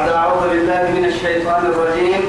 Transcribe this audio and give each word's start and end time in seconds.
بعد 0.00 0.12
أعوذ 0.12 0.48
بالله 0.48 0.82
من 0.96 1.04
الشيطان 1.04 1.62
الرجيم. 1.66 2.22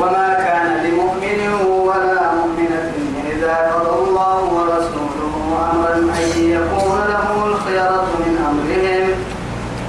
وما 0.00 0.28
كان 0.44 0.66
لمؤمن 0.84 1.40
ولا 1.88 2.20
مؤمنة 2.36 2.92
إذا 3.32 3.56
قضى 3.72 3.94
الله 4.04 4.38
ورسوله 4.56 5.34
أمرا 5.72 5.94
أن 5.96 6.28
يكون 6.36 6.98
لهم 7.12 7.38
الخيرة 7.52 8.06
من 8.22 8.32
أمرهم. 8.50 9.06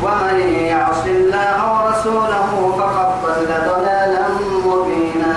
ومن 0.04 0.40
يعص 0.72 1.04
الله 1.06 1.58
ورسوله 1.74 2.50
فقد 2.80 3.10
ضل 3.24 3.52
ضلالا 3.70 4.24
مبينا 4.66 5.36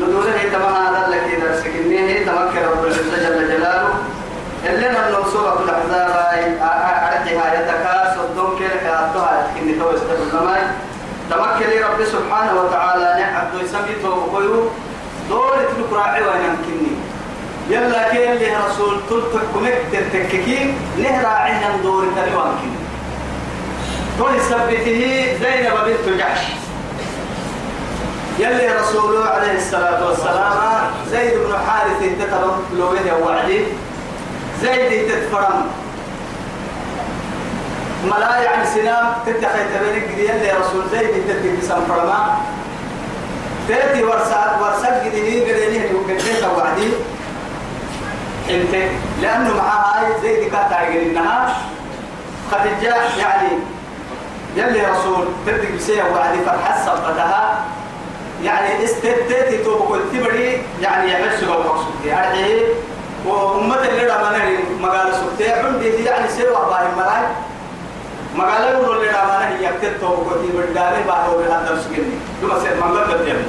نقول 0.00 0.26
تمام 0.52 0.74
هذا 0.74 1.02
لك 1.10 1.24
إذا 1.36 1.60
سكنيه 1.60 2.26
تمكن 2.26 2.62
رب 2.70 2.84
العزة 2.84 3.16
جل 3.24 3.48
جلاله 3.48 3.94
اللي 4.66 4.88
نمنو 4.88 5.30
سورة 5.32 5.58
الأحزاب 5.64 6.16
أعدها 6.62 7.46
يتكاس 7.54 8.18
والدون 8.18 8.58
كيرك 8.58 8.84
أعدها 8.84 9.46
إني 9.62 9.72
تو 9.78 9.90
استقبل 9.90 10.62
تمكن 11.30 11.70
رب 11.82 12.04
سبحانه 12.04 12.60
وتعالى 12.62 13.20
نعبد 13.20 13.62
يسمي 13.62 13.94
توبكويو 14.02 14.68
دول 15.28 15.58
تلك 15.76 15.92
راعي 15.92 16.22
وينكني 16.22 16.92
يلا 17.70 18.08
كين 18.10 18.34
له 18.34 18.66
رسول 18.66 19.00
تلتك 19.10 19.46
كمك 19.54 19.78
تتككين 19.92 20.74
له 20.98 21.22
راعي 21.22 21.52
دور 21.82 22.04
تلوانكين 22.16 22.76
دول 24.18 24.40
سبته 24.40 25.26
زينب 25.40 25.74
بنت 25.86 26.18
جحش. 26.18 26.40
يلي 28.38 28.68
رسوله 28.80 29.24
عليه 29.24 29.56
الصلاة 29.56 30.06
والسلام 30.08 30.90
زيد 31.10 31.32
بن 31.34 31.54
حارث 31.66 32.00
تتبع 32.20 32.56
لوين 32.78 33.12
وعدي 33.22 33.60
زيد 34.62 35.08
تتفرم 35.08 35.66
ملا 38.06 38.36
يعني 38.42 38.66
سلام 38.66 39.12
تتخي 39.26 39.64
تبينك 39.74 40.04
دي 40.14 40.24
يلي 40.24 40.52
رسول 40.52 40.84
زيد 40.92 41.10
تتخي 41.28 41.66
سم 41.68 41.84
فرما. 41.88 42.36
تأتي 43.68 44.04
ورسات 44.04 44.50
ورسات 44.62 45.04
قديه 45.04 45.42
قديه 45.42 45.90
وقديه 45.94 46.46
وعدي 46.56 46.88
انت 48.50 48.74
لأنه 49.22 49.54
معها 49.56 50.00
هاي 50.00 50.20
زيد 50.22 50.50
كاتا 50.52 50.88
إنها 50.88 51.56
خديجة 52.52 52.94
يعني 53.18 53.48
يلي 54.56 54.86
رسول 54.86 55.28
تدق 55.46 55.70
بسيه 55.76 56.02
وعدي 56.02 56.38
فرحة 56.46 56.84
سلطتها. 56.86 57.64
يعني 58.42 58.84
استتتي 58.84 59.58
تو 59.64 59.78
بقول 59.78 60.00
تبري 60.12 60.62
يعني 60.82 61.12
يحس 61.12 61.42
لو 61.42 61.52
مقصود. 61.52 62.04
يعني 62.04 62.60
وأمة 63.26 63.76
اللي 63.88 64.06
رمانا 64.06 64.44
مقالة 64.80 65.12
سبتي 65.12 65.52
عندي 65.52 65.88
يعني 66.04 66.28
سوى 66.28 66.46
باهي 66.70 66.88
مراي 66.96 67.22
مقالة 68.36 68.70
يقول 68.70 68.96
اللي 68.96 69.08
رمانا 69.10 69.48
هي 69.48 69.64
يكتب 69.64 70.00
بقول 70.00 70.48
تبري 70.48 70.72
داري 70.74 71.02
باهي 71.02 71.28
وبهذا 71.34 71.70
السجن 71.74 72.04
لما 72.42 72.58
سيد 72.60 72.76
من 72.76 72.82
قبل 72.98 73.14
الدم 73.14 73.42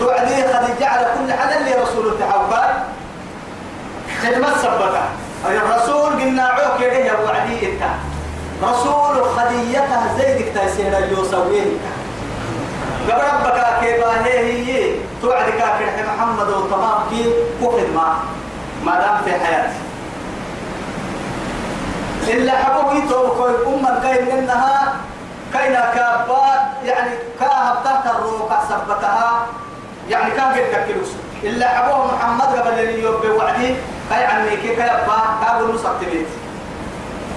توعدي 0.00 0.34
خديجة 0.34 0.86
على 0.88 1.06
كل 1.18 1.32
حدا 1.32 1.58
اللي 1.58 1.74
رسول 1.82 2.06
التحوكات 2.06 2.74
خدمة 4.22 4.48
سبتها 4.62 5.08
الرسول 5.46 6.10
قلنا 6.20 6.42
عوك 6.42 6.80
يا 6.80 7.12
وعدي 7.12 7.72
إنت 7.72 7.82
رسول 8.62 9.24
خديتها 9.36 10.14
زيدك 10.18 10.52
تيسير 10.60 11.08
يوسويه 11.10 11.64
قبل 13.10 13.22
ربك 13.34 13.64
كيبا 13.80 14.10
هي 14.24 14.38
هي 14.38 14.94
توعد 15.22 15.44
كاكر 15.50 15.86
محمد 16.16 16.48
وتمام 16.48 16.98
كي 17.10 17.32
وخد 17.62 17.80
ما 17.94 18.16
ما۔ 18.84 18.92
دام 19.00 19.16
في 19.24 19.44
حياتي 19.44 19.76
إلا 22.28 22.52
حبوه 22.52 23.00
كوي 23.38 23.74
أمة 23.74 24.00
كاين 24.02 24.36
منها 24.36 24.94
كاينا 25.52 25.80
كابات 25.94 26.60
يعني 26.84 27.10
كاهب 27.40 27.76
تحت 27.84 28.06
الروكع 28.16 28.60
سبتها 28.68 29.46
يعني 30.10 30.30
كان 30.30 30.52
قد 30.52 30.64
تكلوس. 30.72 31.08
إلا 31.42 31.68
حبوه 31.68 32.14
محمد 32.14 32.58
قبل 32.58 32.78
اللي 32.78 33.02
يوب 33.02 33.26
بوعدي 33.26 33.74
كاي 34.10 34.24
عني 34.24 34.56
كي 34.56 34.76
كابا 34.76 35.16
كابو 35.46 35.72
نصب 35.72 36.00
تبيت. 36.00 36.26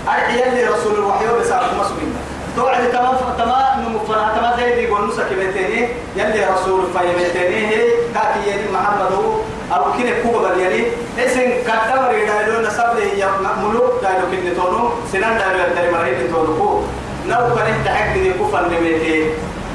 أرحي 0.07 0.43
اللي 0.49 0.63
رسول 0.63 0.93
الوحي 0.93 1.27
وبسارة 1.29 1.65
مسلمين 1.79 2.15
توعد 2.55 2.91
تمام 2.91 3.15
تمام 3.37 3.79
نمفنا 3.81 4.33
تمام 4.37 4.57
زي 4.59 4.75
دي 4.75 4.87
قول 4.87 5.11
بيتيني 5.35 5.89
يلي 6.15 6.45
رسول 6.45 6.81
في 6.93 7.15
بيتيني 7.17 7.67
هي 7.67 7.91
كاكي 8.13 8.49
يلي 8.49 8.71
محمد 8.71 9.11
هو 9.11 9.33
أو 9.73 9.83
كنا 9.93 10.11
كوبا 10.23 10.53
يلي 10.63 10.87
اسم 11.19 11.41
كتاب 11.67 12.09
ريدايلو 12.11 12.61
نسب 12.67 12.89
لي 12.97 13.19
يا 13.19 13.27
ملوك 13.63 13.93
دايلو 14.03 14.25
كني 14.31 14.51
تونو 14.55 14.89
سنان 15.11 15.37
دايلو 15.37 15.59
يتري 15.63 15.91
مريد 15.91 16.31
تونو 16.33 16.57
كو. 16.57 16.81
نو 17.27 17.55
كان 17.55 17.83
تحق 17.85 18.13
دي 18.13 18.33
كوفا 18.33 18.61
نميتي 18.61 19.29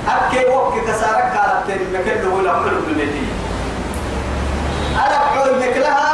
أكي 0.08 0.44
وقت 0.50 0.74
تسارك 0.88 1.32
كارت 1.34 1.68
مكان 1.94 2.22
له 2.22 2.34
ولا 2.34 2.52
ملوك 2.58 2.86
نميتي 2.94 3.24
أنا 5.04 5.18
بقول 5.34 5.58
مكلها 5.60 6.12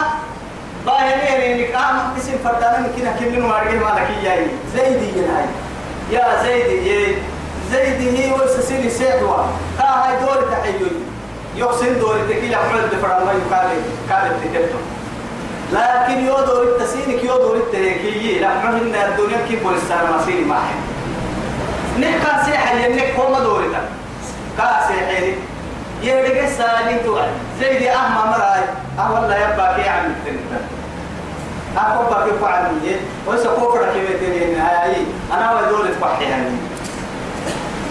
باهي 0.86 1.62
نكام 1.62 1.96
اسم 2.18 2.32
فردانا 2.44 2.88
كنا 2.96 3.12
كنا 3.18 3.38
نوارجه 3.38 3.78
مالك 3.78 4.08
ياي 4.22 4.46
زي 4.74 4.98
دي 5.00 5.10
جناي 5.16 5.46
يا 6.12 6.42
زيد 6.42 6.86
يا 6.86 7.14
زيد 7.72 8.16
هي 8.16 8.32
وسسيني 8.32 8.90
سيحوا 8.90 9.36
ها 9.78 9.88
هاي 10.08 10.16
دور 10.20 10.42
تحيوي. 10.50 10.90
يحسن 11.58 11.98
دور 12.00 12.16
تكي 12.28 12.52
يحمل 12.52 12.82
دفر 12.92 13.08
ما 13.08 13.32
يقال 13.32 13.68
قال 14.10 14.32
تكتم 14.40 14.78
لكن 15.72 16.26
يو 16.26 16.36
دور 16.46 16.62
التسينك 16.62 17.24
يو 17.24 17.36
دور 17.36 17.56
التهيكي 17.56 18.38
لا 18.38 18.48
ما 18.48 18.70
هن 18.70 18.94
الدنيا 18.94 19.46
كيف 19.48 19.62
بولستان 19.62 19.98
مسيني 20.18 20.44
ما 20.44 20.54
هي 20.56 20.74
نحكا 22.00 22.44
سيحا 22.44 22.74
ينك 22.74 23.14
كوما 23.16 23.38
دورتا 23.40 23.80
كا 24.58 24.80
سيحيني 24.88 25.34
يرجع 26.02 26.48
سالين 26.58 26.98
توعد 27.04 27.28
زيد 27.60 27.82
أهم 27.82 28.30
مراي. 28.30 28.64
أول 28.98 29.30
لا 29.30 29.36
يبقى 29.36 29.74
كي 29.82 29.88
عم 29.88 30.04
يتنكتن 30.04 30.64
أكو 31.76 32.02
باكي 32.14 32.38
فعلي 32.40 32.96
ويسا 33.26 33.54
كوفر 33.54 33.84
كيمتين 33.94 34.60
هاي 34.60 34.96
أنا 35.32 35.52
ودول 35.54 35.88
تبحي 35.94 36.26
هاي 36.26 36.42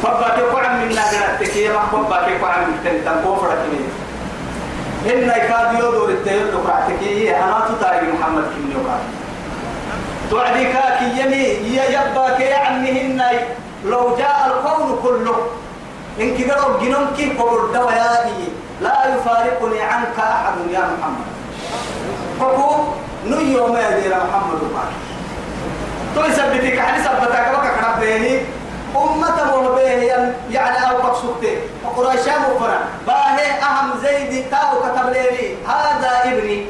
فباكي 0.03 0.41
فعل 0.53 0.85
من 0.85 0.95
ناقرة 0.95 1.37
تكيه 1.39 1.69
ما 1.69 1.79
فباكي 1.91 2.37
فعل 2.39 2.61
من 2.61 2.79
تنتن 2.83 3.21
كوفر 3.23 3.47
كيمتين 3.47 3.89
إن 5.05 5.29
يكاد 5.29 5.73
يدور 5.73 6.09
التير 6.09 6.45
دقرة 6.51 6.87
تكيه 6.87 7.37
أنا 7.43 7.65
تتاري 7.69 8.07
محمد 8.11 8.43
كم 8.43 8.71
يقال 8.71 8.99
توعدي 10.29 10.65
كاكي 10.73 11.21
يمي 11.21 11.43
يباكي 11.93 12.53
عنهن 12.53 13.21
لو 13.85 14.15
جاء 14.17 14.47
القول 14.47 14.99
كله 15.03 15.37
إن 16.21 16.37
كبروا 16.37 16.79
جنونك 16.81 17.39
قبر 17.39 17.65
دوائي 17.73 18.47
لا 18.81 19.15
يفارقني 19.15 19.81
عنك 19.81 20.19
أحد 20.19 20.53
يا 20.71 20.79
محمد 20.79 21.27
فكو 22.39 22.83
نيو 23.25 23.67
ما 23.73 23.79
يدير 23.89 24.11
محمد 24.15 24.59
وقال 24.63 24.91
تو 26.15 26.25
يثبتك 26.25 26.79
حديث 26.79 27.03
ثبتك 27.07 27.47
بك 27.53 27.65
كرب 27.79 27.99
بيني 27.99 28.39
أمة 28.95 29.37
مهبية 29.45 30.35
يعني 30.51 30.89
أو 30.89 30.97
مقصودتي 30.97 31.57
وقريشا 31.85 32.31
مفرا 32.39 32.79
باهي 33.07 33.51
أهم 33.61 33.89
زيد 34.03 34.45
تاو 34.51 34.79
كتب 34.83 35.09
لي 35.09 35.55
هذا 35.67 36.11
ابني. 36.25 36.65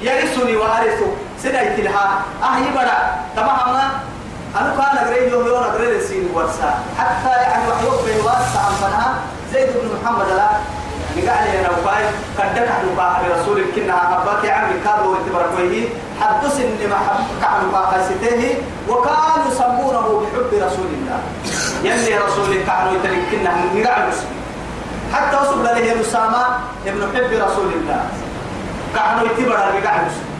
يرثني 0.00 0.56
وأرثه. 0.56 1.10
سنة 1.42 1.76
تلها 1.76 2.22
أهي 2.42 2.68
بڑا 2.76 2.98
تمام 3.36 3.76
أنا 4.56 4.74
كان 4.76 4.96
أقرأ 4.98 5.16
يوم 5.16 5.46
يوم 5.46 5.62
أقرأ 5.62 5.82
السين 5.82 6.28
ورسا 6.34 6.74
حتى 6.98 7.32
يعني 7.42 7.68
وحيوب 7.68 8.04
بين 8.06 8.20
واسع 8.24 8.60
عن 8.60 9.14
زيد 9.52 9.68
بن 9.68 9.88
محمد 10.02 10.28
لا. 10.28 10.48
نقال 11.16 11.44
لي 11.44 11.60
أنا 11.60 11.70
وفاي. 11.70 12.04
قدك 12.38 12.68
عن 12.68 12.88
وفاء 12.92 13.22
برسول 13.28 13.64
كنا 13.76 14.22
أباك 14.22 14.44
يا 14.44 14.52
عمي. 14.52 14.80
كادو 14.84 15.12
ويتبركوه 15.12 15.88
حدث 16.20 16.60
إني 16.60 16.86
ما 16.86 16.96
حبك 16.96 17.42
عن 17.44 17.68
وفاء 17.68 17.84
خسته 17.92 18.62
وكانوا 18.88 19.46
يسمونه 19.52 20.06
بحب 20.20 20.50
رسول 20.52 20.88
الله. 20.96 21.20
يلي 21.84 22.18
رسول 22.18 22.54
كانوا 22.66 22.92
يتلكنا 22.92 23.54
نقال 23.74 24.08
مسلم 24.08 24.30
حتى 25.14 25.36
وصل 25.36 25.64
له 25.64 26.00
أسامة 26.00 26.46
ابن 26.86 27.02
حب 27.14 27.32
رسول 27.32 27.72
الله. 27.72 28.04
كانوا 28.94 29.24
يتبرك 29.26 29.84
نقال 29.84 30.00
مسلم 30.06 30.30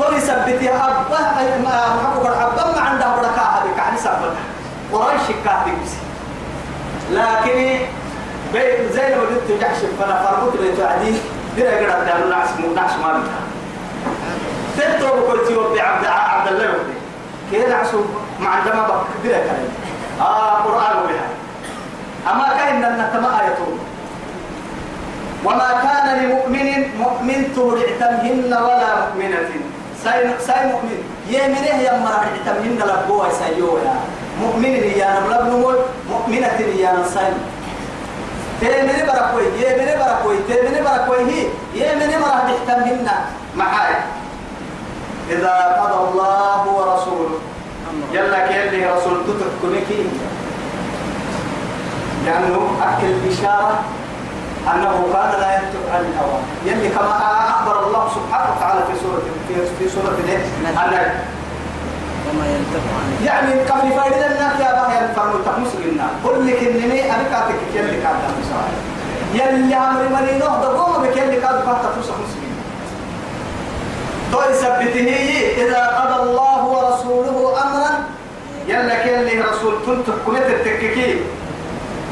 قولي 0.00 0.20
سبتي 0.20 0.70
أبا 0.70 1.04
ما 1.64 1.96
محبوب 1.96 2.26
أبا 2.26 2.72
ما 2.74 2.80
عنده 2.80 3.16
بركة 3.16 3.42
هذه 3.42 3.70
كعني 3.76 3.98
سبتها 3.98 4.34
قريش 4.92 5.22
بس 5.82 5.92
لكن 7.12 7.78
زي 8.92 9.14
ما 9.16 9.20
قلت 9.22 9.60
جحش 9.60 9.76
فانا 10.00 10.22
فرقت 10.22 10.56
بيت 10.60 10.80
عدي. 10.80 11.14
دير 11.56 11.66
قرا 11.66 12.04
دار 12.04 12.28
نعس 12.30 12.48
نعس 12.74 12.90
ما 13.02 13.12
بها 13.12 13.40
تتو 14.78 15.06
قلت 15.06 15.50
يوم 15.50 15.78
عبد 15.78 16.06
عبد 16.06 16.48
الله 16.48 16.74
كده 17.52 17.76
عسو 17.76 18.00
ما 18.40 18.48
عندما 18.48 18.82
بك. 18.88 19.06
دير 19.22 19.32
كلام 19.32 19.68
آه 20.20 20.54
قرآن 20.64 20.96
بها 21.08 21.28
أما 22.32 22.48
كان 22.58 22.84
أن 22.84 23.10
تما 23.12 23.40
ايتون 23.40 23.78
وما 25.44 25.70
كان 25.82 26.06
لمؤمن 26.24 26.68
مؤمن 26.98 27.52
تورعتمهن 27.54 28.52
ولا 28.52 28.90
مؤمنة. 29.00 29.50
ساي 30.04 30.38
ساي 30.40 30.66
مؤمن. 30.72 31.00
يمنه 31.28 31.76
يا 31.84 31.92
مرا 32.00 32.24
اعتمهن 32.32 32.80
لبوا 32.80 33.28
سيو 33.28 33.78
يا. 33.84 33.96
مؤمن 34.40 34.74
يا 34.96 35.20
نبلغ 35.20 35.76
مؤمنة 36.10 36.58
يا 36.80 36.92
نصيب 36.92 37.36
تيمني 38.60 39.02
بركوي 39.08 39.44
يمني 39.60 39.94
بركوي 39.96 40.36
تيمني 40.48 40.80
بركوي 40.80 41.20
هي. 41.28 41.40
يمني 41.74 42.16
مرة 42.16 42.40
تحتمهن 42.48 43.08
معاي. 43.56 43.94
إذا 45.30 45.54
قضى 45.80 45.98
الله 46.08 46.62
ورسوله. 46.68 47.38
يلا 48.12 48.46
كيلي 48.46 48.86
رسول 48.86 49.16
تتركنك 49.26 49.88
لأنه 52.26 52.70
أكل 52.82 53.12
بشارة 53.28 53.78
أنه 54.74 54.94
كان 55.12 55.40
لا 55.40 55.54
ينطق 55.54 55.84
عن 55.94 56.00
الهوى. 56.00 56.38
يلي 56.66 56.88
كما 56.88 57.16
أخبر 57.50 57.86
الله 57.86 58.08
سبحانه 58.14 58.56
وتعالى 58.56 58.80
في 58.80 58.94
سورة 59.02 59.22
في, 59.48 59.54
في 59.78 59.88
سورة 59.94 60.14
النجم. 60.18 60.78
وما 62.30 62.46
ينطق 62.46 62.84
عن 62.96 63.24
يعني 63.26 63.52
قبل 63.60 63.92
فائدة 64.00 64.26
الناس 64.26 64.60
يا 64.60 64.72
بها 64.72 65.08
ينفرموا 65.08 65.44
تقمسلنا 65.44 66.06
كل 66.24 66.50
كنني 66.60 67.14
أنا 67.14 67.22
كاتك 67.30 67.60
يلي 67.74 67.96
كان 68.02 68.16
يلي 69.34 69.76
أمر 69.76 70.08
مرينه 70.12 70.44
دقوم 70.62 71.02
بك 71.02 71.16
يلي 71.16 71.36
كان 71.40 71.62
فاتك 71.66 71.94
طول 74.34 74.54
سبته 74.54 75.08
إذا 75.62 75.82
قضى 75.86 76.22
الله 76.22 76.64
ورسوله 76.64 77.62
أمرا 77.62 77.90
يلا 78.68 78.96
كيلي 79.04 79.40
رسول 79.40 79.74
تنتق 79.86 80.18
كمت 80.26 80.46
التككي 80.46 81.20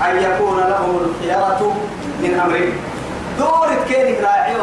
أن 0.06 0.14
يكون 0.16 0.58
لهم 0.58 0.92
الخيارة 1.04 1.76
من 2.22 2.40
أمرهم 2.44 2.72
دورة 3.38 3.84
كيني 3.88 4.20
راعي 4.20 4.54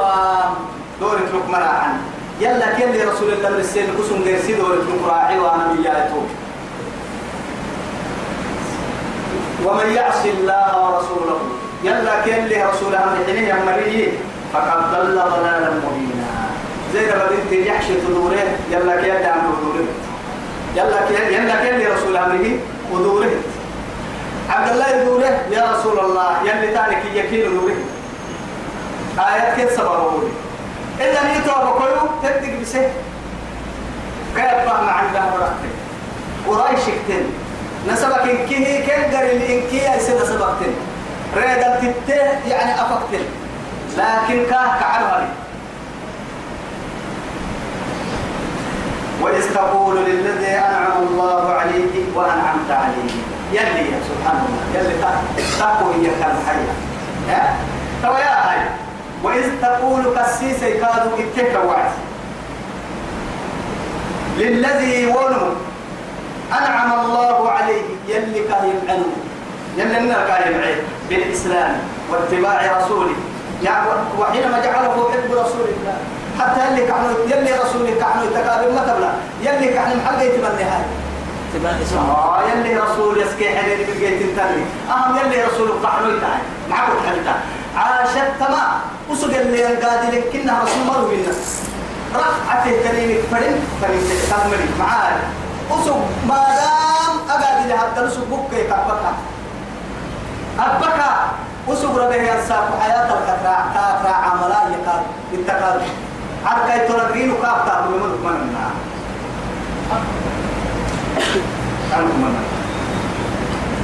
دورة 0.99 1.19
لكمنا 1.19 1.65
عن 1.65 1.93
يلا 2.39 2.67
كيلي 2.77 3.03
رسول 3.03 3.33
الله 3.33 3.49
من 3.49 3.59
السيد 3.59 3.89
كسم 3.99 4.23
غيرسي 4.23 4.53
دورة 4.53 4.75
لك 4.75 5.03
راعي 5.07 5.39
وأنا 5.39 5.73
بياته 5.75 6.23
ومن 9.65 9.87
يعص 9.95 10.25
الله 10.25 10.67
ورسوله 10.83 11.39
يلا 11.83 12.23
كيلي 12.23 12.63
رسول 12.63 12.95
أمر 12.95 13.15
حينه 13.27 13.63
أمريه 13.63 14.11
فقد 14.53 14.91
ضل 14.91 15.15
ضلالا 15.15 15.69
مبينا. 15.69 16.18
زي 16.93 17.05
ما 17.05 17.27
بنت 17.29 17.51
يحشي 17.67 17.93
تدوره 17.93 18.43
يلا 18.71 19.01
كيلي 19.01 19.25
عن 19.25 19.39
تدوره 19.59 19.87
يلا 20.75 21.07
كيلي 21.07 21.35
يلا 21.35 21.55
كيلي 21.63 21.85
رسول 21.87 22.17
أمره؟ 22.17 22.59
ودوره 22.91 23.31
عبد 24.49 24.71
الله 24.71 24.89
يدوره 24.89 25.39
يا 25.51 25.71
رسول 25.71 25.99
الله 25.99 26.37
يلي 26.45 26.67
تانك 26.73 27.03
يكيل 27.13 27.53
دوره 27.53 27.75
آيات 29.19 29.55
كيف 29.55 29.71
سببه 29.71 30.23
إذا 30.99 31.23
نيتوا 31.23 31.63
بقولوا 31.63 32.07
تبدك 32.23 32.53
بسه. 32.61 32.89
كيف 34.35 34.45
فهم 34.45 34.89
عن 34.89 35.13
ده 35.13 35.19
مرتب 35.19 35.71
قريش 36.47 36.81
كتن 36.85 37.23
نسبك 37.87 38.21
إنكيه 38.21 38.85
كل 38.85 39.17
قري 39.17 39.31
الإنكيه 39.31 39.95
يصير 39.95 40.21
نسبك 40.21 40.55
ريدا 41.37 41.79
تته 41.79 42.49
يعني 42.49 42.81
أفكتن 42.81 43.23
لكن 43.97 44.45
كاه 44.49 44.79
كعلها 44.79 45.27
وإذ 49.21 49.53
تقول 49.53 49.95
للذي 49.97 50.47
أنعم 50.47 51.07
الله 51.09 51.53
عليه 51.53 51.93
وأنعمت 52.15 52.71
عليه 52.71 53.11
يلي 53.51 53.91
يا 53.91 53.99
سبحان 54.09 54.39
الله 54.47 54.63
يلي 54.79 54.95
تقوى 55.59 55.93
هي 55.95 56.09
كان 56.19 56.35
حيا 56.47 56.73
ها؟ 57.29 57.55
تو 58.03 58.11
يا 58.17 58.49
هاي 58.49 58.59
وإذ 59.23 59.45
تقول 59.61 60.03
كسيس 60.15 60.59
كادوا 60.59 61.17
اتك 61.19 61.59
وعد. 61.67 61.91
للذي 64.37 65.05
ولو 65.05 65.53
أنعم 66.51 67.05
الله 67.05 67.49
عليه 67.51 67.81
يلي 68.07 68.39
كان 68.47 68.63
يمعنه 68.71 69.05
يلي 69.77 69.99
لنا 69.99 70.27
كان 70.27 70.53
يمعين 70.53 70.77
بالإسلام 71.09 71.79
واتباع 72.11 72.77
رسوله. 72.77 73.15
يعني 73.63 73.87
وحينما 74.19 74.59
جعله 74.59 75.11
حب 75.11 75.31
رسول 75.31 75.67
الله. 75.79 75.97
حتى 76.39 76.59
يلي 76.67 76.87
كانوا 76.87 77.09
يلي 77.25 77.51
رسولك 77.63 77.97
كانوا 77.97 78.23
يتكالب 78.23 78.75
ما 78.75 78.81
تبلا 78.87 79.11
يلي 79.41 79.73
كانوا 79.73 79.95
محل 79.95 80.21
يتمنى 80.21 80.63
هاي. 80.63 80.83
آه 81.99 82.41
يلي 82.51 82.79
رسول 82.79 83.17
يسكي 83.21 83.49
حليل 83.57 83.87
بقيت 83.87 84.35
تاني 84.35 84.63
أهم 84.89 85.17
يلي 85.17 85.43
رسول 85.43 85.71
قحنو 85.83 86.09
يتعي 86.09 86.41
معكم 86.69 86.99
حلتا 87.07 87.35
عاشت 87.77 88.31
تمام 88.39 88.71
وسق 89.09 89.33
اللي 89.39 89.63
قاعد 89.63 90.13
لك 90.13 90.23
كنا 90.33 90.59
رسول 90.63 90.83
مرو 90.87 91.07
منا. 91.07 91.33
رفعته 92.15 92.71
تنينك 92.83 93.19
فرن 93.31 93.55
فرن 93.81 94.01
تكمل 94.29 94.65
معاي. 94.79 95.15
وسق 95.71 95.97
ما 96.27 96.35
دام 96.35 97.13
أقعد 97.29 97.67
لها 97.67 97.85
تنسق 97.95 98.23
بكي 98.31 98.63
كبكا 98.63 99.13
أبكا 100.59 101.11
وسق 101.67 101.97
ربه 101.97 102.15
ينساك 102.15 102.67
حياة 102.81 103.03
الكتراع 103.05 103.65
كافراع 103.73 104.15
عملا 104.15 104.61
يقال 104.75 105.01
بالتقال 105.31 105.81
عركا 106.45 106.83
يترقين 106.83 107.31
وكافتا 107.31 107.85
بمن 107.87 107.99
من 108.23 108.35
النار. 108.41 108.71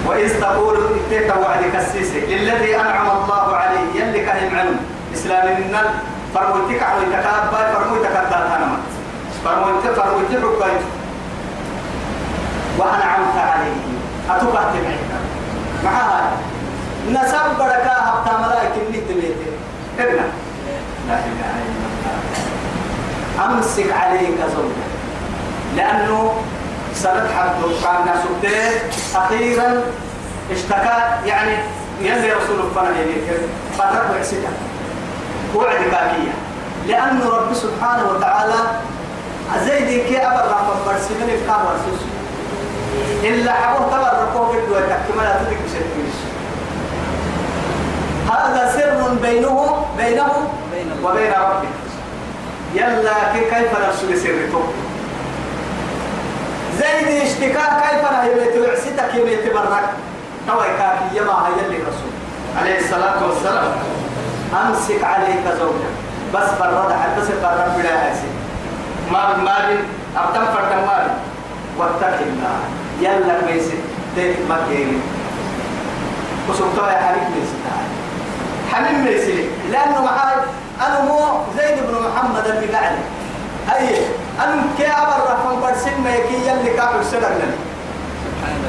وإذ 0.07 0.41
تقول 0.41 0.77
اتيك 0.77 1.35
وعدك 1.35 1.75
السيسي 1.75 2.19
للذي 2.19 2.75
أنعم 2.75 3.07
الله 3.09 3.55
عليه 3.55 4.01
يلي 4.01 4.25
كان 4.25 4.55
عنه 4.55 4.79
إسلام 5.13 5.57
النال 5.57 5.85
فرموتك 6.33 6.83
عن 6.83 7.01
يتكابا 7.01 7.73
فرموتك 7.73 8.05
الدارتانما 8.05 8.77
فرموتك 9.45 9.91
فرموتك 9.91 10.31
حكايت 10.31 10.81
وأنعمت 12.77 13.37
عليه 13.37 13.81
أتوقعت 14.29 14.73
معك 14.85 14.99
معها 15.83 16.31
نسب 17.11 17.57
بركة 17.59 17.91
هبتا 17.91 18.37
ملائكة 18.37 18.81
اللي 18.87 18.99
تبيته 19.01 19.51
ابنا 19.99 20.25
لا 21.07 21.13
إله 21.13 21.55
إلا 21.65 21.74
أمسك 23.45 23.91
عليك 23.91 24.37
زوجك 24.55 24.85
لأنه 25.75 26.33
سند 26.95 27.27
حد 27.37 27.61
كان 27.83 28.07
سبته 28.23 28.59
أخيرا 29.15 29.81
اشتكى 30.51 30.97
يعني 31.25 31.57
يلي 32.01 32.33
رسول 32.33 32.59
الله 32.59 32.89
يليك 32.99 33.39
فترك 33.77 34.19
عسكا 34.19 34.51
وعد 35.55 35.75
كاكية 35.91 36.33
لأن 36.87 37.21
رب 37.21 37.53
سبحانه 37.53 38.05
وتعالى 38.11 38.55
زيد 39.65 40.05
كي 40.07 40.17
أبر 40.17 40.45
رب 40.51 40.85
برسمين 40.85 41.29
الكام 41.29 41.61
ورسوس. 41.65 42.01
إلا 43.23 43.53
حبوه 43.53 43.87
تبر 43.87 44.13
ربوه 44.21 44.55
كدوة 44.55 44.79
تكمل 44.79 45.27
تدك 45.39 45.57
بشكل 45.65 46.05
هذا 48.31 48.71
سر 48.75 49.13
بينه 49.21 49.85
بينه 49.97 50.31
وبين 51.03 51.31
ربه. 51.31 51.69
يلا 52.75 53.33
كيف 53.33 53.71
نفسه 53.87 54.15
سرته 54.15 54.63
زيد 56.79 57.21
اشتكاء 57.21 57.69
كيف 57.81 58.03
يبيت 58.31 58.67
وعسيتك 58.67 59.15
يبيت 59.15 59.53
برك 59.53 59.89
توي 60.47 60.67
كافي 60.77 61.17
يما 61.17 61.47
هي 61.47 61.65
اللي 61.65 61.77
الرسول 61.77 62.11
عليه 62.61 62.79
الصلاة 62.79 63.27
والسلام. 63.27 63.71
أمسك 64.53 65.03
عليك 65.03 65.43
زوجك. 65.59 65.93
بس 66.33 66.49
برد 66.59 66.93
حدث 66.93 67.31
برد 67.43 67.77
بلا 67.77 68.11
هاسي 68.11 68.27
مال 69.11 69.43
مال 69.45 69.77
أبتم 70.17 70.45
فرد 70.45 70.71
مال. 70.87 71.07
واتق 71.77 72.19
الله. 72.21 72.59
يلا 73.01 73.51
ميسي 73.51 73.77
تيك 74.15 74.35
مكيري 74.49 74.99
وسبتوا 76.49 76.87
يا 76.87 76.97
حبيب 76.97 77.23
ميسي 77.35 77.57
حبيب 78.73 78.97
ميسي 78.99 79.49
لأنه 79.71 80.01
معاي 80.03 80.35
أنا 80.81 81.01
مو 81.01 81.19
زيد 81.57 81.77
بن 81.87 81.95
محمد 82.07 82.45
المقعلي 82.47 82.97
أي 83.75 83.97
أنا 84.43 84.63
كي 84.77 84.87
أبر 84.87 85.23
رفن 85.33 85.61
برسل 85.61 86.01
ما 86.03 86.15
يكي 86.15 86.47
يلي 86.47 86.69
كافر 86.77 87.03
سنة 87.03 87.19
لنا. 87.27 87.55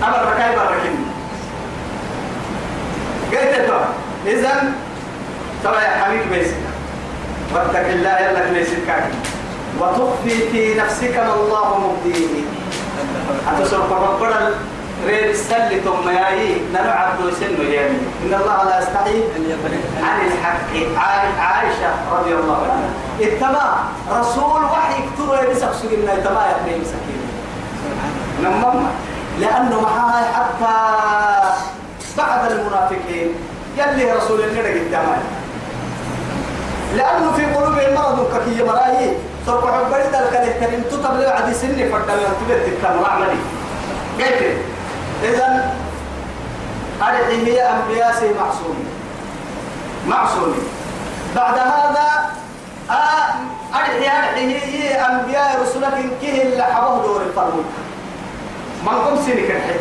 ركاي 0.03 0.57
بركين 0.57 1.07
قلت 3.33 3.69
له 3.69 3.85
إذن 4.27 4.73
ترى 5.65 5.77
يا 5.77 6.05
حبيب 6.05 6.31
بيسك 6.33 6.57
واتق 7.55 7.87
الله 7.89 8.19
يلا 8.19 8.53
بيسك 8.53 8.89
وتخفي 9.81 10.51
في 10.53 10.75
نفسك 10.75 11.17
ما 11.17 11.35
الله 11.35 11.79
مبديه. 11.79 12.45
أتصرف 13.49 13.93
ربنا 13.93 14.51
غير 15.05 15.31
السل 15.31 15.83
ثم 15.85 16.09
ياي 16.09 16.61
نلعب 16.73 17.09
دو 17.23 17.31
سنو 17.31 17.63
يعني. 17.63 17.99
إن 18.25 18.35
الله 18.35 18.65
لا 18.65 18.79
يستحي 18.79 19.23
عن 20.03 20.27
الحق. 20.27 20.99
عائشة 21.41 21.91
رضي 22.13 22.35
الله 22.35 22.61
عنها. 22.63 22.91
اتبع 23.21 23.67
رسول 24.21 24.65
وحي 24.65 24.95
كتر 24.95 25.45
يبسك 25.45 25.73
سجلنا 25.83 26.13
اتبع 26.13 26.47
يا 26.47 26.57
ابني 26.57 26.79
مسكين. 26.79 27.21
نمم 28.43 28.87
لأنه 29.41 29.81
معها 29.81 30.25
حتى 30.33 30.77
بعد 32.19 32.53
المنافقين. 32.53 33.29
يلي 33.79 34.13
رسول 34.13 34.41
الله 34.41 34.63
قدامه. 34.63 35.17
لأنه 36.97 37.33
في 37.37 37.45
قلوبهم 37.45 37.95
مرض 37.95 38.19
ككي 38.33 38.63
مراهي 38.63 39.11
سوف 39.47 39.65
حبري 39.65 40.03
ذلك 40.03 40.57
الكريم 40.57 40.83
تطبل 40.91 41.27
عدي 41.27 41.55
سني 41.55 41.89
فردم 41.89 42.15
يرتبط 42.15 42.67
الكلام 42.67 43.05
عملي 43.05 43.39
قلت 44.19 44.57
إذا 45.25 45.75
أرحي 47.03 47.47
هي 47.47 47.63
أنبياء 47.63 48.35
معصومين 48.41 48.89
معصومين 50.09 50.65
بعد 51.37 51.59
هذا 51.59 52.31
أرحي 53.75 54.07
أرحي 54.07 54.59
هي 54.59 54.95
أنبياء 54.95 55.63
رسولك 55.63 55.93
كه 56.23 56.43
اللي 56.43 56.63
حبه 56.63 57.03
دور 57.03 57.23
الفرمون 57.23 57.65
ما 58.85 58.93
قم 58.93 59.17
سينك 59.25 59.51
الحين 59.51 59.81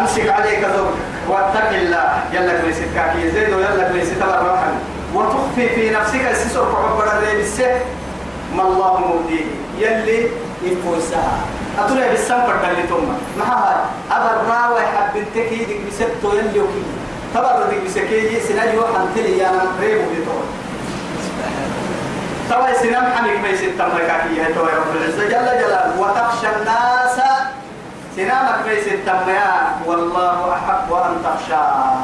أمسك 0.00 0.28
عليك 0.28 0.60
زوجك 0.60 1.28
واتق 1.28 1.68
الله. 1.68 2.22
يلا 2.32 2.60
كليس 2.60 2.76
كاكي 2.94 3.30
زيد 3.30 3.52
ويلا 3.52 3.88
كليس 3.88 4.08
تبرع 4.10 4.64
وتخفي 5.14 5.68
في 5.68 5.90
نفسك. 5.90 6.20
السسر 6.30 6.72
كعبر 6.72 7.04
الرئيسة 7.04 7.80
ما 8.56 8.62
الله 8.62 8.98
موديه 8.98 9.44
يلي 9.78 10.26
ينفوسها 10.64 11.38
أتولى 11.78 12.08
بالسنفر 12.08 12.54
اللي 12.70 12.82
تم 12.82 13.08
ما 13.38 13.44
هاي 13.44 13.76
أبر 14.10 14.36
راوي 14.50 14.80
حبنتك 14.80 15.52
يدك 15.52 15.80
بسبتو 15.88 16.36
يلي 16.36 16.60
وكي 16.60 16.82
تبردك 17.34 17.80
بسكي 17.86 18.40
سنجي 18.40 18.78
وحن 18.78 19.08
تلي 19.14 19.30
من 19.30 19.68
ريبو 19.80 20.04
بيطول 20.10 20.44
توا 22.50 22.72
سنم 22.82 23.04
حميك 23.16 23.40
ما 23.40 23.48
يصير 23.48 23.70
تمركاكي 23.78 24.40
هي 24.40 24.52
توا 24.54 24.66
رب 24.66 24.96
العزة. 24.96 25.24
جل 25.24 25.30
جلاله 25.30 26.00
وتخشى 26.00 26.46
الناس. 26.56 27.20
سنامك 28.16 28.66
ما 28.66 28.72
يصير 28.72 28.98
تميان 29.06 29.66
والله 29.86 30.52
أحق 30.52 30.92
أن 30.92 31.14
تخشاه. 31.24 31.96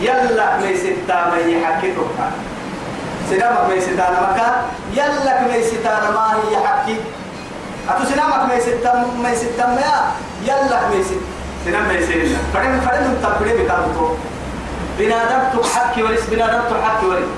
يلا 0.00 0.56
ما 0.56 0.70
يصير 0.70 0.96
تامي 1.08 1.66
حكيتك 1.66 1.98
سنامك 3.30 3.68
ما 3.68 3.74
يصير 3.74 3.94
مكان 4.32 4.52
يلا 4.92 5.40
ما 6.14 6.26
هي 6.34 6.66
حكي. 6.66 6.96
أتو 7.88 8.04
سنامك 8.04 8.42
يصير 9.32 9.48
تميا 9.58 9.96
يلا 10.44 10.88
ما 10.88 10.94
يصير 11.00 11.20
سنام 11.64 11.82
ما 11.88 11.92
يصير 11.92 12.36
فرن 12.54 12.80
فرن 12.80 13.16
تبري 13.22 13.52
بكارتو 13.62 14.08
بنادم 14.98 15.60
تحكي 15.62 16.02
وليس 16.02 16.20
بنادم 16.30 16.60
تحكي 16.70 17.06
وليس 17.06 17.28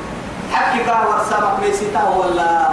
حكي 0.52 0.84
كاه 0.84 1.02
ورسامك 1.08 1.60
ميسيتا 1.62 2.02
ولا؟ 2.08 2.68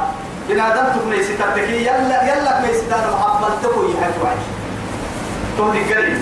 بنادم 0.50 0.86
تك 0.94 1.06
ميسيتا 1.10 1.46
تكي 1.56 1.86
يلا 1.86 2.24
يلا 2.24 2.62
ميسيتا 2.62 2.98
محمد 3.14 3.52
تكو 3.64 3.84
يحكي 3.84 4.20
وعيش. 4.24 4.46
تهدي 5.58 5.94
قليل 5.94 6.22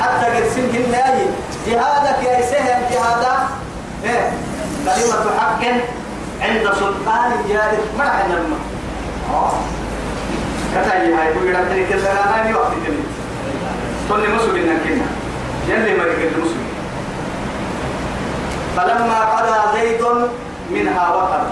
حتى 0.00 0.26
قرسين 0.26 0.66
هناي 0.74 1.26
جهادك 1.66 2.22
يا 2.24 2.42
سهل 2.50 2.82
جهادا 2.90 3.34
إيه؟ 4.04 4.30
كلمة 4.84 5.40
حق. 5.40 5.62
عند 6.42 6.62
سلطان 6.74 7.32
جارف 7.48 7.84
ما 7.98 8.22
نلما 8.28 8.56
آه. 9.32 9.52
كتاي 10.74 11.14
هاي 11.14 11.34
بقول 11.34 11.54
لك 11.54 11.64
تريك 11.70 11.92
أنا 11.92 12.42
ما 12.44 12.50
يوقف 12.50 12.72
تلي 12.86 12.96
تقول 14.08 14.20
مسلم 14.20 14.78
كنا. 14.84 15.06
يلي 15.68 15.96
ما 15.96 16.04
يقدر 16.04 16.40
مسلم 16.40 16.66
فلما 18.76 19.20
قضى 19.20 19.78
زيد 19.80 20.02
منها 20.70 21.14
وطر 21.14 21.42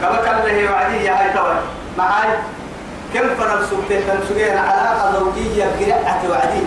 كما 0.00 0.16
كان 0.24 0.36
له 0.56 0.72
وعدي 0.72 1.04
يا 1.04 1.12
هاي 1.20 1.32
توي 1.32 1.54
معاي 1.98 2.28
كم 3.14 3.20
فنم 3.38 3.60
سبته 3.70 4.00
فنم 4.00 4.20
سجين 4.28 4.58
علاقة 4.58 5.12
زوجية 5.18 5.64
قرأة 5.64 6.30
وعدي. 6.30 6.62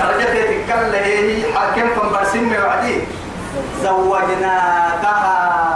رجعت 0.00 0.36
تتكلم 0.36 0.94
هي 0.94 1.52
حاكم 1.54 1.88
فن 1.96 2.08
برسم 2.12 2.52
وعدي. 2.64 2.98
زوجناكها. 3.82 5.75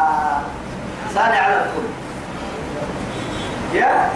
ساني 1.15 1.37
على 1.39 1.55
الكل. 1.55 1.89
يا؟ 3.79 4.11